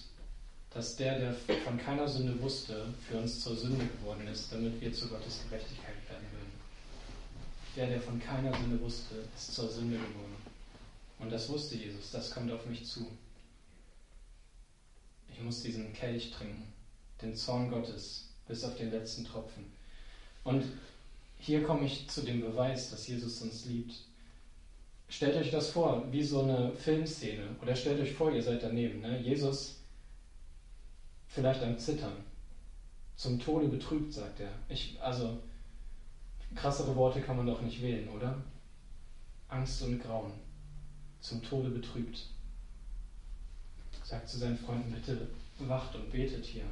dass 0.70 0.96
der, 0.96 1.18
der 1.18 1.34
von 1.64 1.78
keiner 1.78 2.06
Sünde 2.06 2.38
wusste, 2.42 2.92
für 3.08 3.16
uns 3.16 3.40
zur 3.40 3.56
Sünde 3.56 3.86
geworden 3.86 4.26
ist, 4.28 4.52
damit 4.52 4.78
wir 4.82 4.92
zu 4.92 5.08
Gottes 5.08 5.40
Gerechtigkeit 5.48 5.96
werden 6.10 6.26
würden. 6.32 6.52
Der, 7.76 7.86
der 7.86 8.02
von 8.02 8.20
keiner 8.20 8.54
Sünde 8.58 8.78
wusste, 8.82 9.14
ist 9.34 9.54
zur 9.54 9.70
Sünde 9.70 9.96
geworden. 9.96 10.43
Und 11.24 11.30
das 11.30 11.48
wusste 11.48 11.74
Jesus, 11.74 12.10
das 12.10 12.30
kommt 12.30 12.52
auf 12.52 12.66
mich 12.66 12.84
zu. 12.84 13.06
Ich 15.32 15.40
muss 15.40 15.62
diesen 15.62 15.94
Kelch 15.94 16.32
trinken, 16.32 16.70
den 17.22 17.34
Zorn 17.34 17.70
Gottes, 17.70 18.28
bis 18.46 18.62
auf 18.62 18.76
den 18.76 18.90
letzten 18.90 19.24
Tropfen. 19.24 19.72
Und 20.44 20.66
hier 21.38 21.64
komme 21.64 21.86
ich 21.86 22.10
zu 22.10 22.20
dem 22.20 22.42
Beweis, 22.42 22.90
dass 22.90 23.06
Jesus 23.06 23.40
uns 23.40 23.64
liebt. 23.64 23.94
Stellt 25.08 25.36
euch 25.36 25.50
das 25.50 25.70
vor, 25.70 26.04
wie 26.12 26.22
so 26.22 26.42
eine 26.42 26.72
Filmszene. 26.72 27.56
Oder 27.62 27.74
stellt 27.74 28.02
euch 28.02 28.12
vor, 28.12 28.30
ihr 28.30 28.42
seid 28.42 28.62
daneben. 28.62 29.00
Ne? 29.00 29.18
Jesus 29.22 29.76
vielleicht 31.28 31.62
am 31.62 31.78
Zittern. 31.78 32.22
Zum 33.16 33.40
Tode 33.40 33.68
betrübt, 33.68 34.12
sagt 34.12 34.40
er. 34.40 34.52
Ich, 34.68 35.00
also, 35.00 35.38
krassere 36.54 36.94
Worte 36.94 37.22
kann 37.22 37.38
man 37.38 37.46
doch 37.46 37.62
nicht 37.62 37.80
wählen, 37.80 38.10
oder? 38.10 38.42
Angst 39.48 39.82
und 39.82 40.02
Grauen. 40.02 40.43
Zum 41.24 41.42
Tode 41.42 41.70
betrübt. 41.70 42.26
Sagt 44.02 44.28
zu 44.28 44.36
seinen 44.36 44.58
Freunden, 44.58 44.92
bitte 44.92 45.30
wacht 45.58 45.94
und 45.96 46.12
betet 46.12 46.44
hier. 46.44 46.66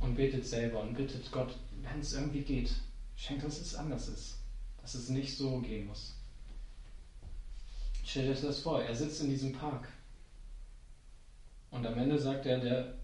Und 0.00 0.16
betet 0.16 0.44
selber 0.44 0.80
und 0.80 0.94
bittet 0.94 1.30
Gott, 1.30 1.56
wenn 1.82 2.00
es 2.00 2.14
irgendwie 2.14 2.42
geht, 2.42 2.74
schenkt, 3.14 3.44
dass 3.44 3.60
es 3.60 3.76
anders 3.76 4.08
ist. 4.08 4.38
Dass 4.80 4.94
es 4.94 5.08
nicht 5.08 5.36
so 5.36 5.60
gehen 5.60 5.86
muss. 5.86 6.16
Stellt 8.04 8.28
euch 8.28 8.42
das 8.42 8.58
vor, 8.58 8.82
er 8.82 8.96
sitzt 8.96 9.20
in 9.20 9.30
diesem 9.30 9.52
Park. 9.52 9.86
Und 11.70 11.86
am 11.86 11.96
Ende 11.96 12.18
sagt 12.18 12.44
er, 12.46 12.58
der, 12.58 12.94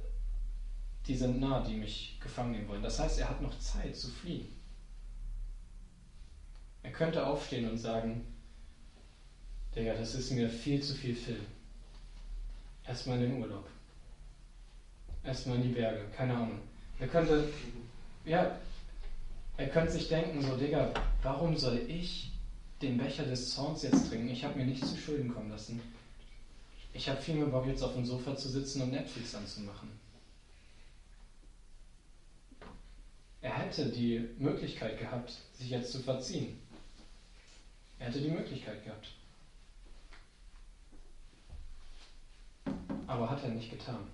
die 1.07 1.14
sind 1.14 1.38
nah, 1.38 1.62
die 1.62 1.76
mich 1.76 2.18
gefangen 2.18 2.50
nehmen 2.50 2.66
wollen. 2.66 2.83
Das 2.83 2.98
heißt, 2.98 3.20
er 3.20 3.28
hat 3.28 3.40
noch 3.40 3.57
Zeit 3.61 3.94
zu 3.94 4.09
fliehen. 4.09 4.48
Er 6.83 6.90
könnte 6.90 7.24
aufstehen 7.24 7.70
und 7.70 7.78
sagen, 7.78 8.35
Digga, 9.74 9.94
das 9.94 10.14
ist 10.14 10.31
mir 10.33 10.48
viel 10.48 10.83
zu 10.83 10.94
viel 10.94 11.14
Film. 11.14 11.44
Erstmal 12.87 13.22
in 13.22 13.31
den 13.31 13.42
Urlaub. 13.42 13.68
Erstmal 15.24 15.57
in 15.57 15.62
die 15.62 15.68
Berge, 15.68 16.04
keine 16.16 16.35
Ahnung. 16.35 16.59
Er 16.98 17.09
könnte, 17.09 17.48
ja, 18.24 18.59
er 19.57 19.68
könnte 19.68 19.92
sich 19.92 20.09
denken, 20.09 20.42
so, 20.42 20.57
Digga, 20.57 20.92
warum 21.22 21.57
soll 21.57 21.78
ich 21.88 22.33
den 22.81 22.96
Becher 22.96 23.24
des 23.24 23.54
Zorns 23.54 23.83
jetzt 23.83 24.09
trinken? 24.09 24.31
Ich 24.31 24.44
habe 24.44 24.59
mir 24.59 24.66
nichts 24.66 24.90
zu 24.90 24.96
Schulden 24.96 25.33
kommen 25.33 25.50
lassen. 25.50 25.81
Ich 26.94 27.09
habe 27.09 27.20
viel 27.20 27.35
mehr 27.35 27.46
Bock, 27.46 27.66
jetzt 27.66 27.83
auf 27.83 27.94
dem 27.94 28.07
Sofa 28.07 28.37
zu 28.37 28.48
sitzen 28.48 28.83
und 28.83 28.90
Netflix 28.90 29.35
anzumachen. 29.35 29.90
Er 33.40 33.57
hätte 33.57 33.87
die 33.87 34.28
Möglichkeit 34.38 34.98
gehabt, 34.98 35.33
sich 35.54 35.70
jetzt 35.70 35.92
zu 35.92 36.00
verziehen. 36.00 36.59
Er 37.98 38.07
hätte 38.07 38.20
die 38.20 38.31
Möglichkeit 38.31 38.85
gehabt. 38.85 39.09
Aber 43.09 43.29
hat 43.29 43.42
er 43.42 43.49
nicht 43.49 43.71
getan. 43.71 44.07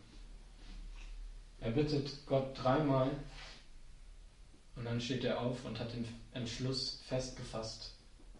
Er 1.60 1.72
bittet 1.72 2.24
Gott 2.26 2.56
dreimal 2.56 3.10
und 4.76 4.84
dann 4.84 5.00
steht 5.00 5.24
er 5.24 5.40
auf 5.40 5.64
und 5.64 5.78
hat 5.78 5.92
den 5.92 6.06
Entschluss 6.32 7.00
festgefasst. 7.08 7.92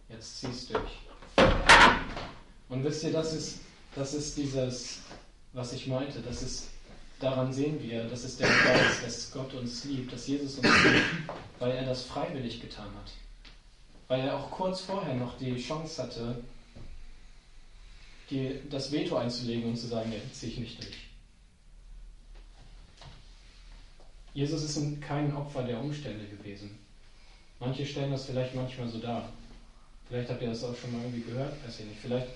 Jetzt 0.09 0.39
zieh's 0.39 0.67
durch. 0.67 0.99
Und 2.69 2.83
wisst 2.83 3.03
ihr, 3.03 3.11
das 3.11 3.33
ist, 3.33 3.59
das 3.95 4.13
ist 4.13 4.37
dieses, 4.37 4.99
was 5.53 5.73
ich 5.73 5.87
meinte, 5.87 6.21
das 6.21 6.41
ist, 6.41 6.69
daran 7.19 7.51
sehen 7.51 7.81
wir, 7.81 8.05
das 8.05 8.23
ist 8.23 8.39
der 8.39 8.47
Beweis, 8.47 9.01
dass 9.03 9.31
Gott 9.31 9.53
uns 9.53 9.83
liebt, 9.83 10.13
dass 10.13 10.27
Jesus 10.27 10.57
uns 10.59 10.83
liebt, 10.83 11.29
weil 11.59 11.71
er 11.71 11.85
das 11.85 12.03
freiwillig 12.03 12.61
getan 12.61 12.87
hat. 12.95 13.11
Weil 14.07 14.21
er 14.21 14.37
auch 14.37 14.51
kurz 14.51 14.81
vorher 14.81 15.15
noch 15.15 15.37
die 15.37 15.57
Chance 15.57 16.01
hatte, 16.01 16.43
die, 18.29 18.59
das 18.69 18.91
Veto 18.91 19.17
einzulegen 19.17 19.69
und 19.69 19.77
zu 19.77 19.87
sagen, 19.87 20.11
ja, 20.11 20.19
ziehe 20.31 20.51
ich 20.51 20.59
nicht 20.59 20.83
durch. 20.83 20.97
Jesus 24.33 24.63
ist 24.63 25.01
kein 25.01 25.33
Opfer 25.35 25.63
der 25.63 25.79
Umstände 25.79 26.25
gewesen. 26.27 26.77
Manche 27.59 27.85
stellen 27.85 28.11
das 28.11 28.25
vielleicht 28.25 28.53
manchmal 28.53 28.89
so 28.89 28.99
dar. 28.99 29.29
Vielleicht 30.07 30.29
habt 30.29 30.41
ihr 30.41 30.49
das 30.49 30.63
auch 30.63 30.75
schon 30.75 30.91
mal 30.91 31.01
irgendwie 31.03 31.31
gehört, 31.31 31.53
weiß 31.65 31.79
ich 31.79 31.85
nicht. 31.85 31.99
Vielleicht 32.01 32.27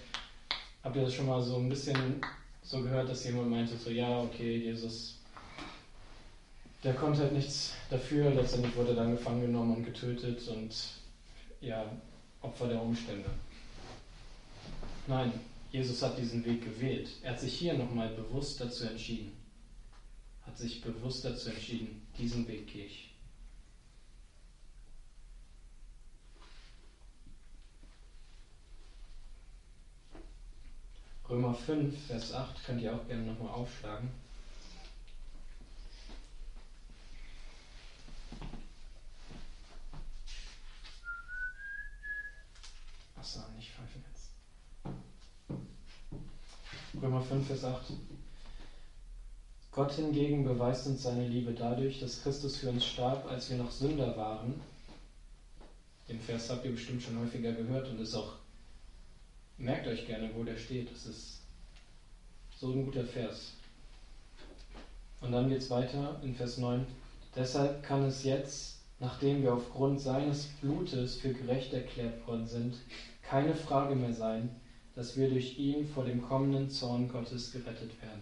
habt 0.84 0.95
ihr 0.95 1.04
das 1.04 1.13
schon 1.13 1.28
mal 1.28 1.41
so 1.41 1.58
ein 1.58 1.69
bisschen 1.69 2.21
so 2.63 2.82
gehört, 2.82 3.10
dass 3.10 3.25
jemand 3.25 3.49
meinte, 3.49 3.75
so 3.75 3.89
ja, 3.89 4.21
okay, 4.21 4.58
Jesus, 4.58 5.17
der 6.84 6.93
konnte 6.93 7.21
halt 7.21 7.34
nichts 7.34 7.73
dafür, 7.89 8.32
letztendlich 8.32 8.75
wurde 8.75 8.91
er 8.91 8.95
dann 8.95 9.12
gefangen 9.12 9.41
genommen 9.41 9.78
und 9.78 9.86
getötet 9.86 10.47
und 10.47 10.73
ja, 11.62 11.86
Opfer 12.41 12.67
der 12.69 12.82
Umstände. 12.82 13.30
Nein, 15.08 15.34
Jesus 15.71 16.01
hat 16.01 16.17
diesen 16.17 16.43
Weg 16.45 16.63
gewählt. 16.63 17.10
Er 17.21 17.32
hat 17.32 17.39
sich 17.39 17.58
hier 17.58 17.75
nochmal 17.75 18.10
bewusst 18.10 18.60
dazu 18.60 18.86
entschieden. 18.86 19.32
Hat 20.45 20.58
sich 20.58 20.82
bewusst 20.82 21.23
dazu 21.25 21.49
entschieden, 21.49 22.08
diesen 22.17 22.47
Weg 22.47 22.67
gehe 22.67 22.86
ich. 22.86 23.10
Römer 31.29 31.53
5, 31.53 32.08
Vers 32.08 32.34
8 32.34 32.65
könnt 32.65 32.82
ihr 32.82 32.95
auch 32.95 33.08
gerne 33.08 33.21
nochmal 33.21 33.53
aufschlagen. 33.53 34.10
Achso, 43.15 43.41
nicht 43.55 43.71
pfeifen 43.71 44.03
jetzt. 44.10 44.32
Römer 47.01 47.21
5, 47.21 47.47
Vers 47.47 47.63
8. 47.63 47.93
Gott 49.71 49.93
hingegen 49.93 50.43
beweist 50.43 50.85
uns 50.88 51.03
seine 51.03 51.25
Liebe 51.25 51.53
dadurch, 51.53 52.01
dass 52.01 52.21
Christus 52.21 52.57
für 52.57 52.69
uns 52.69 52.85
starb, 52.85 53.25
als 53.31 53.49
wir 53.49 53.57
noch 53.57 53.71
Sünder 53.71 54.17
waren. 54.17 54.59
Den 56.09 56.19
Vers 56.19 56.49
habt 56.49 56.65
ihr 56.65 56.71
bestimmt 56.71 57.01
schon 57.01 57.17
häufiger 57.19 57.53
gehört 57.53 57.88
und 57.88 58.01
ist 58.01 58.15
auch, 58.15 58.33
merkt 59.57 59.88
euch 59.88 60.07
gerne, 60.07 60.29
wo 60.35 60.43
der 60.43 60.57
steht. 60.57 60.91
Das 60.91 61.05
ist 61.05 61.41
so 62.57 62.73
ein 62.73 62.83
guter 62.83 63.05
Vers. 63.05 63.53
Und 65.21 65.31
dann 65.31 65.47
geht 65.47 65.59
es 65.59 65.69
weiter 65.69 66.19
in 66.21 66.35
Vers 66.35 66.57
9. 66.57 66.85
Deshalb 67.33 67.81
kann 67.81 68.03
es 68.03 68.25
jetzt, 68.25 68.79
nachdem 68.99 69.41
wir 69.41 69.53
aufgrund 69.53 70.01
seines 70.01 70.47
Blutes 70.59 71.15
für 71.15 71.33
gerecht 71.33 71.71
erklärt 71.73 72.27
worden 72.27 72.45
sind, 72.45 72.75
keine 73.21 73.55
Frage 73.55 73.95
mehr 73.95 74.13
sein, 74.13 74.49
dass 74.99 75.15
wir 75.15 75.29
durch 75.29 75.57
ihn 75.57 75.88
vor 75.88 76.03
dem 76.03 76.21
kommenden 76.21 76.69
Zorn 76.69 77.07
Gottes 77.07 77.53
gerettet 77.53 78.01
werden. 78.01 78.21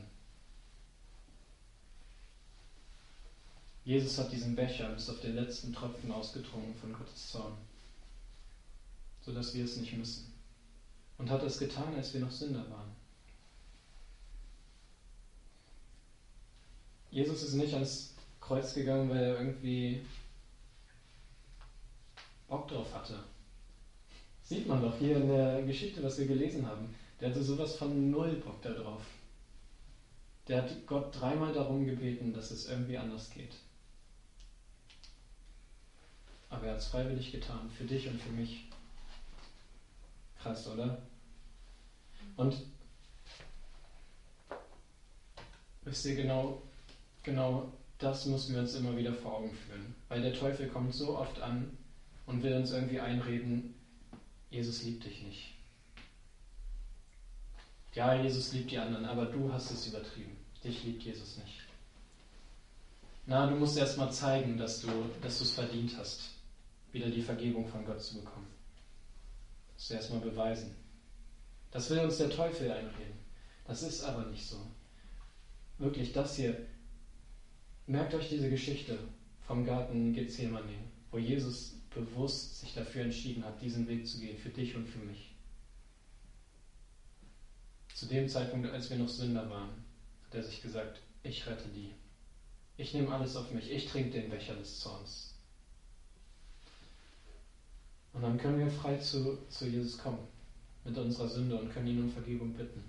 Jesus 3.83 4.19
hat 4.19 4.31
diesen 4.31 4.55
Becher 4.55 4.87
bis 4.89 5.09
auf 5.09 5.19
den 5.19 5.33
letzten 5.33 5.73
Tropfen 5.73 6.11
ausgetrunken 6.11 6.75
von 6.75 6.93
Gottes 6.93 7.29
Zorn, 7.29 7.57
sodass 9.21 9.55
wir 9.55 9.65
es 9.65 9.77
nicht 9.77 9.93
müssen. 9.93 10.31
Und 11.17 11.31
hat 11.31 11.41
es 11.41 11.57
getan, 11.57 11.95
als 11.95 12.13
wir 12.13 12.21
noch 12.21 12.29
Sünder 12.29 12.69
waren. 12.69 12.91
Jesus 17.09 17.41
ist 17.41 17.55
nicht 17.55 17.73
ans 17.73 18.13
Kreuz 18.39 18.75
gegangen, 18.75 19.09
weil 19.09 19.23
er 19.23 19.39
irgendwie 19.39 20.05
Bock 22.47 22.67
drauf 22.67 22.93
hatte. 22.93 23.23
Sieht 24.47 24.65
man 24.65 24.81
doch 24.81 24.97
hier 24.97 25.17
in 25.17 25.27
der 25.27 25.61
Geschichte, 25.63 26.01
was 26.01 26.17
wir 26.17 26.25
gelesen 26.25 26.65
haben. 26.65 26.95
Der 27.19 27.31
hatte 27.31 27.43
sowas 27.43 27.75
von 27.75 28.09
null 28.09 28.35
Bock 28.35 28.61
darauf. 28.61 29.01
Der 30.47 30.61
hat 30.61 30.87
Gott 30.87 31.19
dreimal 31.19 31.51
darum 31.51 31.85
gebeten, 31.85 32.33
dass 32.33 32.51
es 32.51 32.69
irgendwie 32.69 32.97
anders 32.97 33.29
geht. 33.29 33.51
Aber 36.49 36.65
er 36.65 36.71
hat 36.71 36.79
es 36.79 36.87
freiwillig 36.87 37.33
getan, 37.33 37.69
für 37.77 37.83
dich 37.83 38.07
und 38.07 38.21
für 38.21 38.29
mich. 38.29 38.69
Krass, 40.39 40.65
oder? 40.69 41.01
Und 42.37 42.55
wisst 45.83 46.05
ihr 46.05 46.15
genau, 46.15 46.61
genau 47.21 47.69
das 47.97 48.27
müssen 48.27 48.53
wir 48.53 48.61
uns 48.61 48.75
immer 48.75 48.95
wieder 48.95 49.13
vor 49.13 49.39
Augen 49.39 49.51
führen. 49.51 49.93
Weil 50.07 50.21
der 50.21 50.33
Teufel 50.33 50.69
kommt 50.69 50.93
so 50.93 51.17
oft 51.17 51.41
an 51.41 51.77
und 52.27 52.43
will 52.43 52.53
uns 52.53 52.71
irgendwie 52.71 53.01
einreden, 53.01 53.73
Jesus 54.57 54.81
liebt 54.81 55.05
dich 55.05 55.21
nicht. 55.21 55.53
Ja, 57.93 58.19
Jesus 58.19 58.53
liebt 58.53 58.71
die 58.71 58.79
anderen, 58.79 59.05
aber 59.05 59.27
du 59.27 59.53
hast 59.53 59.69
es 59.69 59.85
übertrieben. 59.85 60.35
Dich 60.63 60.83
liebt 60.83 61.03
Jesus 61.03 61.37
nicht. 61.37 61.61
Na, 63.27 63.45
du 63.45 63.55
musst 63.55 63.77
erst 63.77 63.99
mal 63.99 64.11
zeigen, 64.11 64.57
dass 64.57 64.81
du 64.81 64.89
es 65.21 65.51
verdient 65.51 65.95
hast, 65.99 66.31
wieder 66.91 67.11
die 67.11 67.21
Vergebung 67.21 67.67
von 67.67 67.85
Gott 67.85 68.01
zu 68.01 68.15
bekommen. 68.15 68.47
Das 69.67 69.75
musst 69.75 69.89
du 69.89 69.93
erst 69.93 70.09
mal 70.13 70.21
beweisen. 70.21 70.75
Das 71.69 71.91
will 71.91 71.99
uns 71.99 72.17
der 72.17 72.31
Teufel 72.31 72.71
einreden. 72.71 73.19
Das 73.65 73.83
ist 73.83 74.03
aber 74.03 74.25
nicht 74.25 74.47
so. 74.47 74.57
Wirklich, 75.77 76.13
das 76.13 76.35
hier, 76.35 76.65
merkt 77.85 78.15
euch 78.15 78.29
diese 78.29 78.49
Geschichte 78.49 78.97
vom 79.45 79.67
Garten 79.67 80.13
Gethsemane, 80.13 80.73
wo 81.11 81.19
Jesus 81.19 81.76
bewusst 81.93 82.59
sich 82.59 82.73
dafür 82.73 83.03
entschieden 83.03 83.43
hat, 83.43 83.61
diesen 83.61 83.87
Weg 83.87 84.07
zu 84.07 84.19
gehen, 84.19 84.37
für 84.37 84.49
dich 84.49 84.75
und 84.75 84.87
für 84.87 84.99
mich. 84.99 85.35
Zu 87.93 88.05
dem 88.05 88.29
Zeitpunkt, 88.29 88.69
als 88.69 88.89
wir 88.89 88.97
noch 88.97 89.09
Sünder 89.09 89.49
waren, 89.49 89.69
hat 90.25 90.35
er 90.35 90.43
sich 90.43 90.61
gesagt, 90.61 91.01
ich 91.23 91.47
rette 91.47 91.67
die. 91.69 91.93
Ich 92.77 92.93
nehme 92.93 93.11
alles 93.11 93.35
auf 93.35 93.51
mich. 93.51 93.71
Ich 93.71 93.87
trinke 93.87 94.21
den 94.21 94.29
Becher 94.29 94.55
des 94.55 94.79
Zorns. 94.79 95.33
Und 98.13 98.21
dann 98.21 98.37
können 98.37 98.59
wir 98.59 98.69
frei 98.69 98.97
zu, 98.97 99.37
zu 99.49 99.67
Jesus 99.67 99.97
kommen 99.97 100.19
mit 100.83 100.97
unserer 100.97 101.27
Sünde 101.27 101.59
und 101.59 101.73
können 101.73 101.87
ihn 101.87 102.03
um 102.03 102.11
Vergebung 102.11 102.53
bitten. 102.53 102.83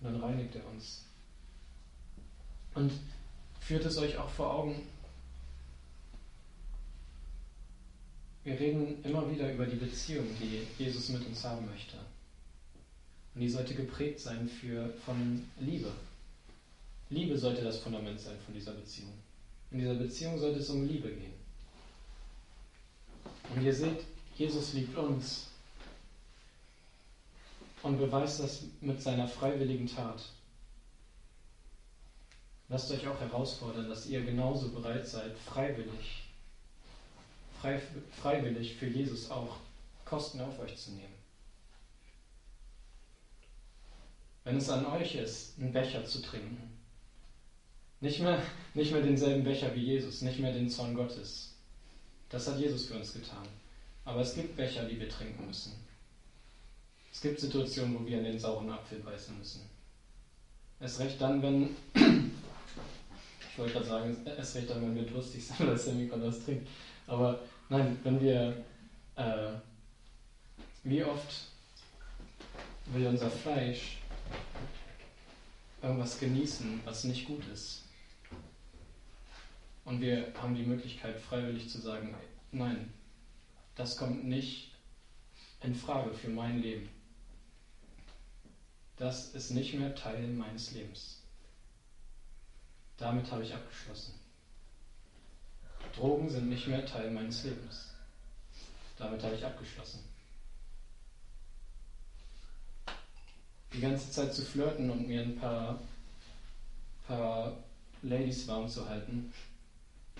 Und 0.00 0.12
dann 0.12 0.20
reinigt 0.20 0.54
er 0.54 0.66
uns. 0.68 1.04
Und 2.74 2.92
führt 3.60 3.84
es 3.84 3.98
euch 3.98 4.16
auch 4.16 4.30
vor 4.30 4.54
Augen, 4.54 4.86
wir 8.48 8.58
reden 8.58 9.04
immer 9.04 9.30
wieder 9.30 9.52
über 9.52 9.66
die 9.66 9.76
Beziehung, 9.76 10.26
die 10.40 10.66
Jesus 10.82 11.10
mit 11.10 11.26
uns 11.26 11.44
haben 11.44 11.66
möchte. 11.66 11.98
Und 13.34 13.42
die 13.42 13.50
sollte 13.50 13.74
geprägt 13.74 14.20
sein 14.20 14.48
für, 14.48 14.88
von 15.04 15.46
Liebe. 15.60 15.92
Liebe 17.10 17.36
sollte 17.36 17.62
das 17.62 17.80
Fundament 17.80 18.18
sein 18.18 18.36
von 18.44 18.54
dieser 18.54 18.72
Beziehung. 18.72 19.12
In 19.70 19.80
dieser 19.80 19.94
Beziehung 19.94 20.38
sollte 20.38 20.60
es 20.60 20.70
um 20.70 20.86
Liebe 20.86 21.10
gehen. 21.10 21.34
Und 23.54 23.62
ihr 23.62 23.74
seht, 23.74 24.04
Jesus 24.36 24.72
liebt 24.72 24.96
uns 24.96 25.48
und 27.82 27.98
beweist 27.98 28.40
das 28.40 28.62
mit 28.80 29.02
seiner 29.02 29.28
freiwilligen 29.28 29.86
Tat. 29.86 30.22
Lasst 32.70 32.90
euch 32.92 33.06
auch 33.06 33.20
herausfordern, 33.20 33.90
dass 33.90 34.06
ihr 34.06 34.22
genauso 34.22 34.70
bereit 34.70 35.06
seid, 35.06 35.36
freiwillig, 35.38 36.27
frei, 37.60 37.80
freiwillig 38.20 38.76
für 38.76 38.86
Jesus 38.86 39.30
auch 39.30 39.56
Kosten 40.04 40.40
auf 40.40 40.58
euch 40.60 40.76
zu 40.76 40.92
nehmen. 40.92 41.14
Wenn 44.44 44.56
es 44.56 44.70
an 44.70 44.86
euch 44.86 45.14
ist, 45.14 45.58
einen 45.58 45.72
Becher 45.72 46.04
zu 46.04 46.22
trinken, 46.22 46.78
nicht 48.00 48.20
mehr, 48.20 48.40
nicht 48.74 48.92
mehr 48.92 49.02
denselben 49.02 49.44
Becher 49.44 49.74
wie 49.74 49.82
Jesus, 49.82 50.22
nicht 50.22 50.38
mehr 50.38 50.52
den 50.52 50.70
Zorn 50.70 50.94
Gottes. 50.94 51.54
Das 52.30 52.46
hat 52.46 52.58
Jesus 52.58 52.86
für 52.86 52.94
uns 52.94 53.12
getan. 53.12 53.46
Aber 54.04 54.20
es 54.20 54.34
gibt 54.34 54.56
Becher, 54.56 54.84
die 54.84 54.98
wir 54.98 55.08
trinken 55.08 55.46
müssen. 55.46 55.72
Es 57.12 57.20
gibt 57.20 57.40
Situationen, 57.40 57.98
wo 57.98 58.06
wir 58.06 58.18
in 58.18 58.24
den 58.24 58.38
sauren 58.38 58.70
Apfel 58.70 59.00
beißen 59.00 59.36
müssen. 59.36 59.68
Es 60.80 61.00
recht 61.00 61.20
dann, 61.20 61.42
wenn, 61.42 61.76
ich 61.94 63.58
wollte 63.58 63.72
gerade 63.72 63.86
sagen, 63.86 64.16
es 64.24 64.54
recht 64.54 64.70
dann, 64.70 64.82
wenn 64.82 64.94
wir 64.94 65.02
durstig 65.02 65.44
sind 65.44 65.60
oder 65.60 65.76
Semikon 65.76 66.22
was 66.22 66.44
trinkt. 66.44 66.68
Aber 67.08 67.40
nein, 67.70 67.98
wenn 68.04 68.20
wir, 68.20 68.64
äh, 69.16 69.52
wie 70.84 71.02
oft 71.02 71.46
will 72.86 73.06
unser 73.06 73.30
Fleisch 73.30 73.98
irgendwas 75.82 76.20
genießen, 76.20 76.80
was 76.84 77.04
nicht 77.04 77.26
gut 77.26 77.46
ist. 77.48 77.84
Und 79.84 80.00
wir 80.02 80.32
haben 80.40 80.54
die 80.54 80.64
Möglichkeit, 80.64 81.18
freiwillig 81.18 81.70
zu 81.70 81.80
sagen, 81.80 82.14
nein, 82.52 82.92
das 83.74 83.96
kommt 83.96 84.24
nicht 84.24 84.72
in 85.62 85.74
Frage 85.74 86.12
für 86.12 86.28
mein 86.28 86.60
Leben. 86.60 86.90
Das 88.96 89.34
ist 89.34 89.50
nicht 89.50 89.74
mehr 89.74 89.94
Teil 89.94 90.26
meines 90.28 90.72
Lebens. 90.72 91.22
Damit 92.98 93.30
habe 93.30 93.44
ich 93.44 93.54
abgeschlossen. 93.54 94.17
Drogen 95.98 96.30
sind 96.30 96.48
nicht 96.48 96.68
mehr 96.68 96.86
Teil 96.86 97.10
meines 97.10 97.42
Lebens. 97.42 97.90
Damit 98.96 99.22
habe 99.22 99.34
ich 99.34 99.44
abgeschlossen. 99.44 100.00
Die 103.72 103.80
ganze 103.80 104.10
Zeit 104.10 104.32
zu 104.32 104.42
flirten 104.42 104.90
und 104.90 105.08
mir 105.08 105.22
ein 105.22 105.36
paar, 105.36 105.80
paar 107.06 107.56
Ladies 108.02 108.46
warm 108.46 108.68
zu 108.68 108.88
halten, 108.88 109.32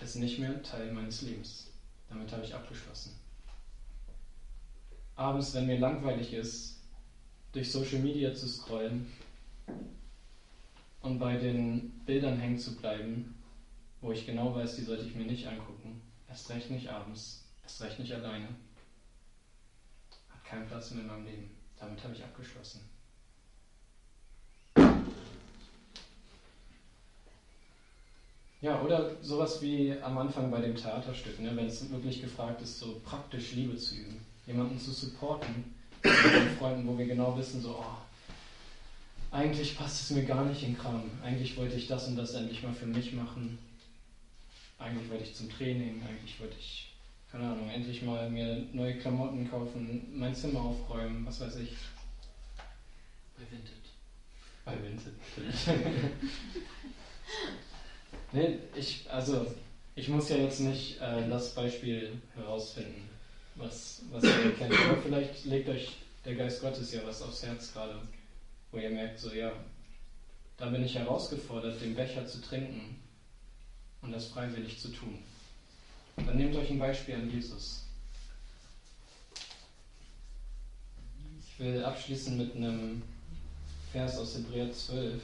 ist 0.01 0.15
nicht 0.15 0.39
mehr 0.39 0.61
Teil 0.63 0.91
meines 0.91 1.21
Lebens. 1.21 1.67
Damit 2.09 2.31
habe 2.31 2.43
ich 2.43 2.53
abgeschlossen. 2.53 3.15
Abends, 5.15 5.53
wenn 5.53 5.65
mir 5.65 5.79
langweilig 5.79 6.33
ist, 6.33 6.75
durch 7.53 7.71
Social 7.71 7.99
Media 7.99 8.33
zu 8.33 8.47
scrollen 8.47 9.11
und 11.01 11.19
bei 11.19 11.37
den 11.37 11.89
Bildern 12.05 12.37
hängen 12.37 12.59
zu 12.59 12.75
bleiben, 12.75 13.38
wo 14.01 14.11
ich 14.11 14.25
genau 14.25 14.55
weiß, 14.55 14.75
die 14.75 14.83
sollte 14.83 15.05
ich 15.05 15.15
mir 15.15 15.25
nicht 15.25 15.47
angucken. 15.47 16.01
Erst 16.27 16.49
recht 16.49 16.69
nicht 16.69 16.89
abends, 16.89 17.43
erst 17.63 17.81
recht 17.81 17.99
nicht 17.99 18.13
alleine. 18.13 18.47
Hat 20.29 20.45
keinen 20.45 20.67
Platz 20.67 20.91
mehr 20.91 21.03
in 21.03 21.07
meinem 21.07 21.25
Leben. 21.25 21.49
Damit 21.79 22.03
habe 22.03 22.13
ich 22.13 22.23
abgeschlossen. 22.23 22.81
Ja, 28.61 28.81
oder 28.81 29.15
sowas 29.21 29.61
wie 29.61 29.93
am 30.01 30.17
Anfang 30.17 30.51
bei 30.51 30.59
dem 30.59 30.75
Theaterstück, 30.75 31.39
ne, 31.39 31.55
wenn 31.55 31.67
es 31.67 31.89
wirklich 31.89 32.21
gefragt 32.21 32.61
ist, 32.61 32.79
so 32.79 32.99
praktisch 33.05 33.53
Liebe 33.53 33.77
zu 33.77 33.95
üben, 33.95 34.19
jemanden 34.45 34.77
zu 34.77 34.91
supporten, 34.91 35.73
mit 36.03 36.57
Freunden, 36.57 36.85
wo 36.85 36.97
wir 36.97 37.05
genau 37.05 37.37
wissen, 37.37 37.61
so, 37.61 37.77
oh, 37.79 37.97
eigentlich 39.31 39.77
passt 39.77 40.01
es 40.01 40.11
mir 40.11 40.25
gar 40.25 40.43
nicht 40.43 40.63
in 40.63 40.77
Kram. 40.77 41.03
Eigentlich 41.23 41.55
wollte 41.57 41.75
ich 41.75 41.87
das 41.87 42.07
und 42.07 42.17
das 42.17 42.33
endlich 42.33 42.63
mal 42.63 42.73
für 42.73 42.85
mich 42.85 43.13
machen. 43.13 43.57
Eigentlich 44.79 45.09
wollte 45.11 45.23
ich 45.25 45.35
zum 45.35 45.49
Training, 45.49 46.01
eigentlich 46.07 46.39
wollte 46.39 46.55
ich, 46.57 46.93
keine 47.29 47.43
Ahnung, 47.43 47.69
endlich 47.69 48.01
mal 48.01 48.29
mir 48.29 48.65
neue 48.71 48.97
Klamotten 48.97 49.49
kaufen, 49.49 50.07
mein 50.13 50.33
Zimmer 50.33 50.61
aufräumen, 50.61 51.25
was 51.25 51.41
weiß 51.41 51.57
ich. 51.57 51.75
Bei 53.37 53.43
Vinted. 53.51 53.75
Bei 54.63 54.81
Vinted, 54.81 55.13
nee, 58.31 58.59
ich, 58.73 59.05
also, 59.11 59.53
ich 59.95 60.07
muss 60.07 60.29
ja 60.29 60.37
jetzt 60.37 60.61
nicht 60.61 61.01
äh, 61.01 61.27
das 61.27 61.53
Beispiel 61.53 62.13
herausfinden, 62.35 63.09
was, 63.55 64.03
was 64.11 64.23
ihr 64.23 64.45
erkennt. 64.45 64.73
Aber 64.73 65.01
vielleicht 65.01 65.43
legt 65.43 65.67
euch 65.67 65.97
der 66.23 66.35
Geist 66.35 66.61
Gottes 66.61 66.93
ja 66.93 67.01
was 67.05 67.21
aufs 67.21 67.43
Herz 67.43 67.73
gerade, 67.73 67.99
wo 68.71 68.77
ihr 68.77 68.91
merkt, 68.91 69.19
so 69.19 69.33
ja, 69.33 69.51
da 70.55 70.69
bin 70.69 70.85
ich 70.85 70.95
herausgefordert, 70.95 71.81
den 71.81 71.95
Becher 71.95 72.25
zu 72.25 72.41
trinken 72.41 72.95
und 74.01 74.11
das 74.11 74.27
freiwillig 74.27 74.79
zu 74.79 74.89
tun. 74.89 75.19
Dann 76.15 76.37
nehmt 76.37 76.55
euch 76.55 76.69
ein 76.69 76.79
Beispiel 76.79 77.15
an 77.15 77.29
Jesus. 77.29 77.83
Ich 81.39 81.59
will 81.59 81.83
abschließen 81.83 82.37
mit 82.37 82.55
einem 82.55 83.01
Vers 83.91 84.17
aus 84.17 84.35
Hebräer 84.35 84.71
12. 84.71 85.21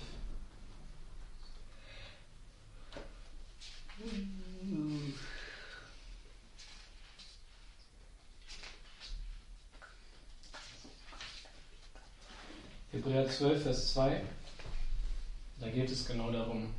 Hebräer 12.92 13.30
12, 13.30 13.64
Vers 13.64 13.94
2. 13.94 14.22
Da 15.60 15.70
geht 15.70 15.90
es 15.90 16.06
genau 16.06 16.32
darum, 16.32 16.74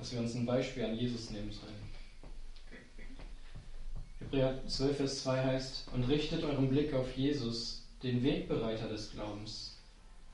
dass 0.00 0.12
wir 0.12 0.20
uns 0.20 0.34
ein 0.34 0.46
Beispiel 0.46 0.84
an 0.84 0.96
Jesus 0.96 1.30
nehmen 1.30 1.52
sollen. 1.52 1.74
Hebräer 4.18 4.66
12, 4.66 4.96
Vers 4.96 5.22
2 5.24 5.44
heißt, 5.44 5.88
und 5.92 6.04
richtet 6.04 6.42
euren 6.42 6.70
Blick 6.70 6.94
auf 6.94 7.14
Jesus, 7.16 7.82
den 8.02 8.22
Wegbereiter 8.22 8.88
des 8.88 9.10
Glaubens, 9.10 9.76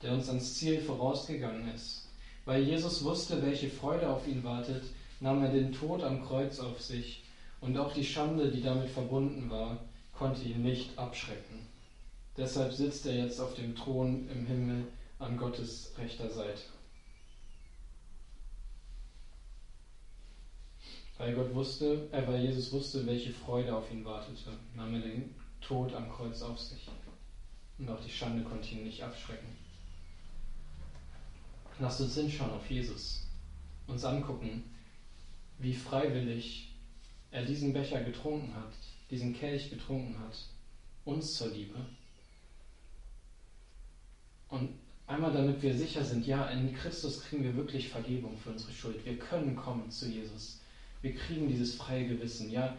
der 0.01 0.13
uns 0.13 0.29
ans 0.29 0.55
Ziel 0.55 0.79
vorausgegangen 0.79 1.69
ist. 1.75 2.07
Weil 2.45 2.63
Jesus 2.63 3.03
wusste, 3.03 3.45
welche 3.45 3.69
Freude 3.69 4.09
auf 4.09 4.25
ihn 4.25 4.45
wartet, 4.45 4.83
nahm 5.19 5.43
er 5.43 5.51
den 5.51 5.73
Tod 5.73 6.01
am 6.01 6.25
Kreuz 6.25 6.59
auf 6.59 6.81
sich 6.81 7.25
und 7.59 7.77
auch 7.77 7.93
die 7.93 8.05
Schande, 8.05 8.49
die 8.49 8.61
damit 8.61 8.89
verbunden 8.89 9.49
war, 9.49 9.79
konnte 10.17 10.43
ihn 10.43 10.63
nicht 10.63 10.97
abschrecken. 10.97 11.67
Deshalb 12.37 12.71
sitzt 12.71 13.05
er 13.05 13.15
jetzt 13.15 13.41
auf 13.41 13.53
dem 13.55 13.75
Thron 13.75 14.29
im 14.29 14.45
Himmel 14.45 14.87
an 15.19 15.37
Gottes 15.37 15.91
rechter 15.97 16.29
Seite. 16.29 16.61
Weil 21.17 21.33
Gott 21.33 21.53
wusste, 21.53 22.07
äh, 22.11 22.27
weil 22.27 22.43
Jesus 22.43 22.71
wusste, 22.71 23.05
welche 23.05 23.31
Freude 23.31 23.75
auf 23.75 23.91
ihn 23.91 24.05
wartete, 24.05 24.51
nahm 24.75 24.93
er 24.93 25.01
den 25.01 25.33
Tod 25.61 25.93
am 25.93 26.11
Kreuz 26.11 26.41
auf 26.41 26.59
sich. 26.59 26.87
Und 27.79 27.89
auch 27.89 27.99
die 27.99 28.09
Schande 28.09 28.43
konnte 28.43 28.69
ihn 28.75 28.83
nicht 28.83 29.03
abschrecken. 29.03 29.47
Lasst 31.79 32.01
uns 32.01 32.15
hinschauen 32.15 32.51
auf 32.51 32.69
Jesus, 32.69 33.27
uns 33.85 34.03
angucken, 34.03 34.63
wie 35.59 35.73
freiwillig 35.73 36.75
er 37.31 37.45
diesen 37.45 37.73
Becher 37.73 38.03
getrunken 38.03 38.55
hat, 38.55 38.73
diesen 39.11 39.33
Kelch 39.33 39.69
getrunken 39.69 40.17
hat, 40.19 40.37
uns 41.05 41.35
zur 41.35 41.49
Liebe. 41.49 41.79
Und 44.49 44.69
einmal 45.05 45.33
damit 45.33 45.61
wir 45.61 45.75
sicher 45.75 46.03
sind, 46.03 46.25
ja, 46.25 46.49
in 46.49 46.73
Christus 46.73 47.21
kriegen 47.21 47.43
wir 47.43 47.55
wirklich 47.55 47.89
Vergebung 47.89 48.37
für 48.37 48.51
unsere 48.51 48.71
Schuld. 48.71 49.05
Wir 49.05 49.17
können 49.17 49.55
kommen 49.55 49.91
zu 49.91 50.09
Jesus. 50.09 50.61
Wir 51.01 51.15
kriegen 51.15 51.47
dieses 51.47 51.75
freie 51.75 52.07
Gewissen. 52.07 52.51
Ja, 52.51 52.75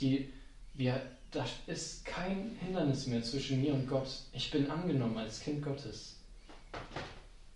die, 0.00 0.28
wir, 0.74 1.00
da 1.30 1.46
ist 1.66 2.04
kein 2.04 2.56
Hindernis 2.60 3.06
mehr 3.06 3.22
zwischen 3.22 3.60
mir 3.60 3.74
und 3.74 3.88
Gott. 3.88 4.08
Ich 4.32 4.50
bin 4.50 4.70
angenommen 4.70 5.18
als 5.18 5.40
Kind 5.40 5.62
Gottes. 5.62 6.16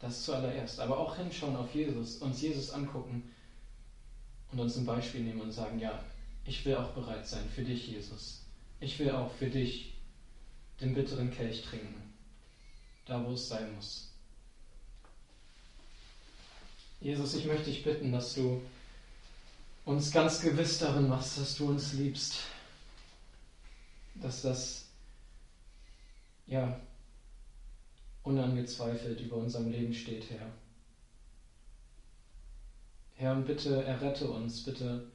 Das 0.00 0.24
zuallererst. 0.24 0.80
Aber 0.80 0.98
auch 0.98 1.16
hinschauen 1.16 1.56
auf 1.56 1.74
Jesus, 1.74 2.16
uns 2.16 2.40
Jesus 2.40 2.70
angucken 2.70 3.22
und 4.52 4.60
uns 4.60 4.76
ein 4.76 4.86
Beispiel 4.86 5.22
nehmen 5.22 5.40
und 5.40 5.52
sagen, 5.52 5.78
ja, 5.78 6.02
ich 6.44 6.64
will 6.64 6.76
auch 6.76 6.90
bereit 6.92 7.26
sein 7.26 7.48
für 7.54 7.62
dich, 7.62 7.88
Jesus. 7.88 8.42
Ich 8.80 8.98
will 8.98 9.10
auch 9.10 9.30
für 9.32 9.50
dich 9.50 9.94
den 10.80 10.94
bitteren 10.94 11.30
Kelch 11.30 11.62
trinken, 11.62 12.14
da 13.04 13.24
wo 13.24 13.32
es 13.32 13.48
sein 13.48 13.74
muss. 13.74 14.12
Jesus, 17.00 17.34
ich 17.34 17.44
möchte 17.44 17.66
dich 17.66 17.84
bitten, 17.84 18.12
dass 18.12 18.34
du 18.34 18.62
uns 19.88 20.12
ganz 20.12 20.40
gewiss 20.40 20.78
darin 20.78 21.08
machst, 21.08 21.38
dass 21.38 21.56
du 21.56 21.70
uns 21.70 21.94
liebst. 21.94 22.40
Dass 24.16 24.42
das, 24.42 24.84
ja, 26.46 26.78
unangezweifelt 28.22 29.18
über 29.20 29.36
unserem 29.36 29.70
Leben 29.70 29.94
steht, 29.94 30.28
Herr. 30.30 30.50
Herr, 33.14 33.32
und 33.32 33.46
bitte 33.46 33.82
errette 33.82 34.30
uns, 34.30 34.62
bitte, 34.62 35.06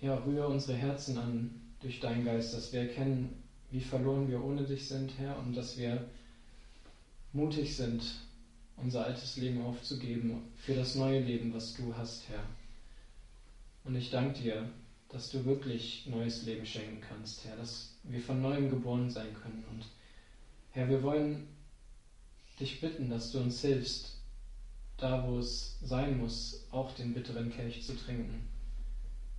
ja, 0.00 0.14
rühre 0.14 0.48
unsere 0.48 0.78
Herzen 0.78 1.18
an 1.18 1.60
durch 1.80 2.00
deinen 2.00 2.24
Geist, 2.24 2.54
dass 2.54 2.72
wir 2.72 2.80
erkennen, 2.80 3.42
wie 3.70 3.82
verloren 3.82 4.30
wir 4.30 4.42
ohne 4.42 4.64
dich 4.64 4.88
sind, 4.88 5.12
Herr, 5.18 5.38
und 5.38 5.54
dass 5.54 5.76
wir 5.76 6.08
mutig 7.34 7.76
sind, 7.76 8.02
unser 8.82 9.04
altes 9.04 9.36
Leben 9.36 9.62
aufzugeben 9.62 10.42
für 10.56 10.74
das 10.74 10.94
neue 10.94 11.20
Leben, 11.20 11.52
was 11.52 11.74
du 11.74 11.94
hast, 11.96 12.28
Herr. 12.28 12.44
Und 13.84 13.96
ich 13.96 14.10
danke 14.10 14.40
dir, 14.40 14.70
dass 15.08 15.30
du 15.30 15.44
wirklich 15.44 16.06
neues 16.06 16.44
Leben 16.44 16.64
schenken 16.64 17.00
kannst, 17.00 17.44
Herr, 17.44 17.56
dass 17.56 17.94
wir 18.04 18.20
von 18.20 18.40
neuem 18.40 18.70
geboren 18.70 19.10
sein 19.10 19.34
können. 19.34 19.64
Und 19.70 19.86
Herr, 20.70 20.88
wir 20.88 21.02
wollen 21.02 21.48
dich 22.58 22.80
bitten, 22.80 23.10
dass 23.10 23.32
du 23.32 23.40
uns 23.40 23.60
hilfst, 23.60 24.16
da 24.96 25.26
wo 25.26 25.38
es 25.38 25.78
sein 25.82 26.18
muss, 26.18 26.66
auch 26.70 26.94
den 26.94 27.14
bitteren 27.14 27.50
Kelch 27.50 27.82
zu 27.84 27.96
trinken. 27.96 28.46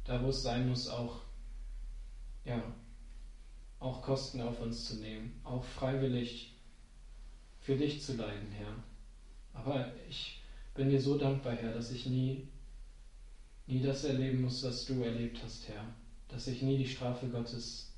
Da 0.03 0.21
wo 0.23 0.29
es 0.29 0.41
sein 0.41 0.67
muss, 0.67 0.87
auch, 0.87 1.21
ja, 2.45 2.61
auch 3.79 4.01
Kosten 4.01 4.41
auf 4.41 4.59
uns 4.59 4.85
zu 4.85 4.95
nehmen, 4.95 5.39
auch 5.43 5.63
freiwillig 5.63 6.53
für 7.61 7.75
dich 7.75 8.01
zu 8.01 8.15
leiden, 8.15 8.51
Herr. 8.51 8.75
Aber 9.53 9.91
ich 10.09 10.39
bin 10.73 10.89
dir 10.89 11.01
so 11.01 11.17
dankbar, 11.17 11.53
Herr, 11.53 11.73
dass 11.73 11.91
ich 11.91 12.05
nie, 12.05 12.47
nie 13.67 13.81
das 13.81 14.03
erleben 14.03 14.41
muss, 14.41 14.63
was 14.63 14.85
du 14.85 15.01
erlebt 15.03 15.41
hast, 15.43 15.67
Herr. 15.67 15.85
Dass 16.29 16.47
ich 16.47 16.61
nie 16.61 16.77
die 16.77 16.87
Strafe 16.87 17.27
Gottes 17.27 17.91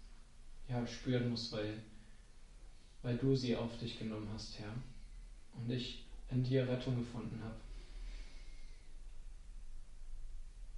ja, 0.67 0.85
spüren 0.87 1.29
muss, 1.29 1.51
weil, 1.51 1.81
weil 3.01 3.17
du 3.17 3.35
sie 3.35 3.55
auf 3.55 3.77
dich 3.77 3.99
genommen 3.99 4.29
hast, 4.33 4.57
Herr. 4.59 4.73
Und 5.53 5.69
ich 5.69 6.03
in 6.29 6.43
dir 6.43 6.67
Rettung 6.67 6.97
gefunden 6.97 7.39
habe. 7.43 7.55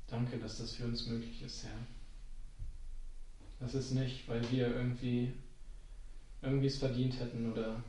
Danke, 0.08 0.38
dass 0.38 0.58
das 0.58 0.74
für 0.74 0.86
uns 0.86 1.08
möglich 1.08 1.42
ist, 1.42 1.64
Herr. 1.64 1.80
Das 3.60 3.74
ist 3.74 3.92
nicht, 3.92 4.28
weil 4.28 4.50
wir 4.52 4.68
irgendwie 4.76 5.32
irgendwie 6.46 6.68
es 6.68 6.78
verdient 6.78 7.20
hätten 7.20 7.52
oder 7.52 7.82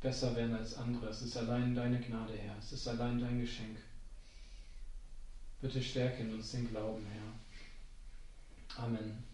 besser 0.00 0.34
wären 0.36 0.54
als 0.54 0.76
andere. 0.76 1.08
Es 1.08 1.22
ist 1.22 1.36
allein 1.36 1.74
deine 1.74 2.00
Gnade, 2.00 2.36
Herr. 2.36 2.56
Es 2.58 2.72
ist 2.72 2.86
allein 2.88 3.20
dein 3.20 3.40
Geschenk. 3.40 3.78
Bitte 5.60 5.82
stärke 5.82 6.22
in 6.22 6.34
uns 6.34 6.52
den 6.52 6.68
Glauben, 6.68 7.04
Herr. 7.06 8.84
Amen. 8.84 9.27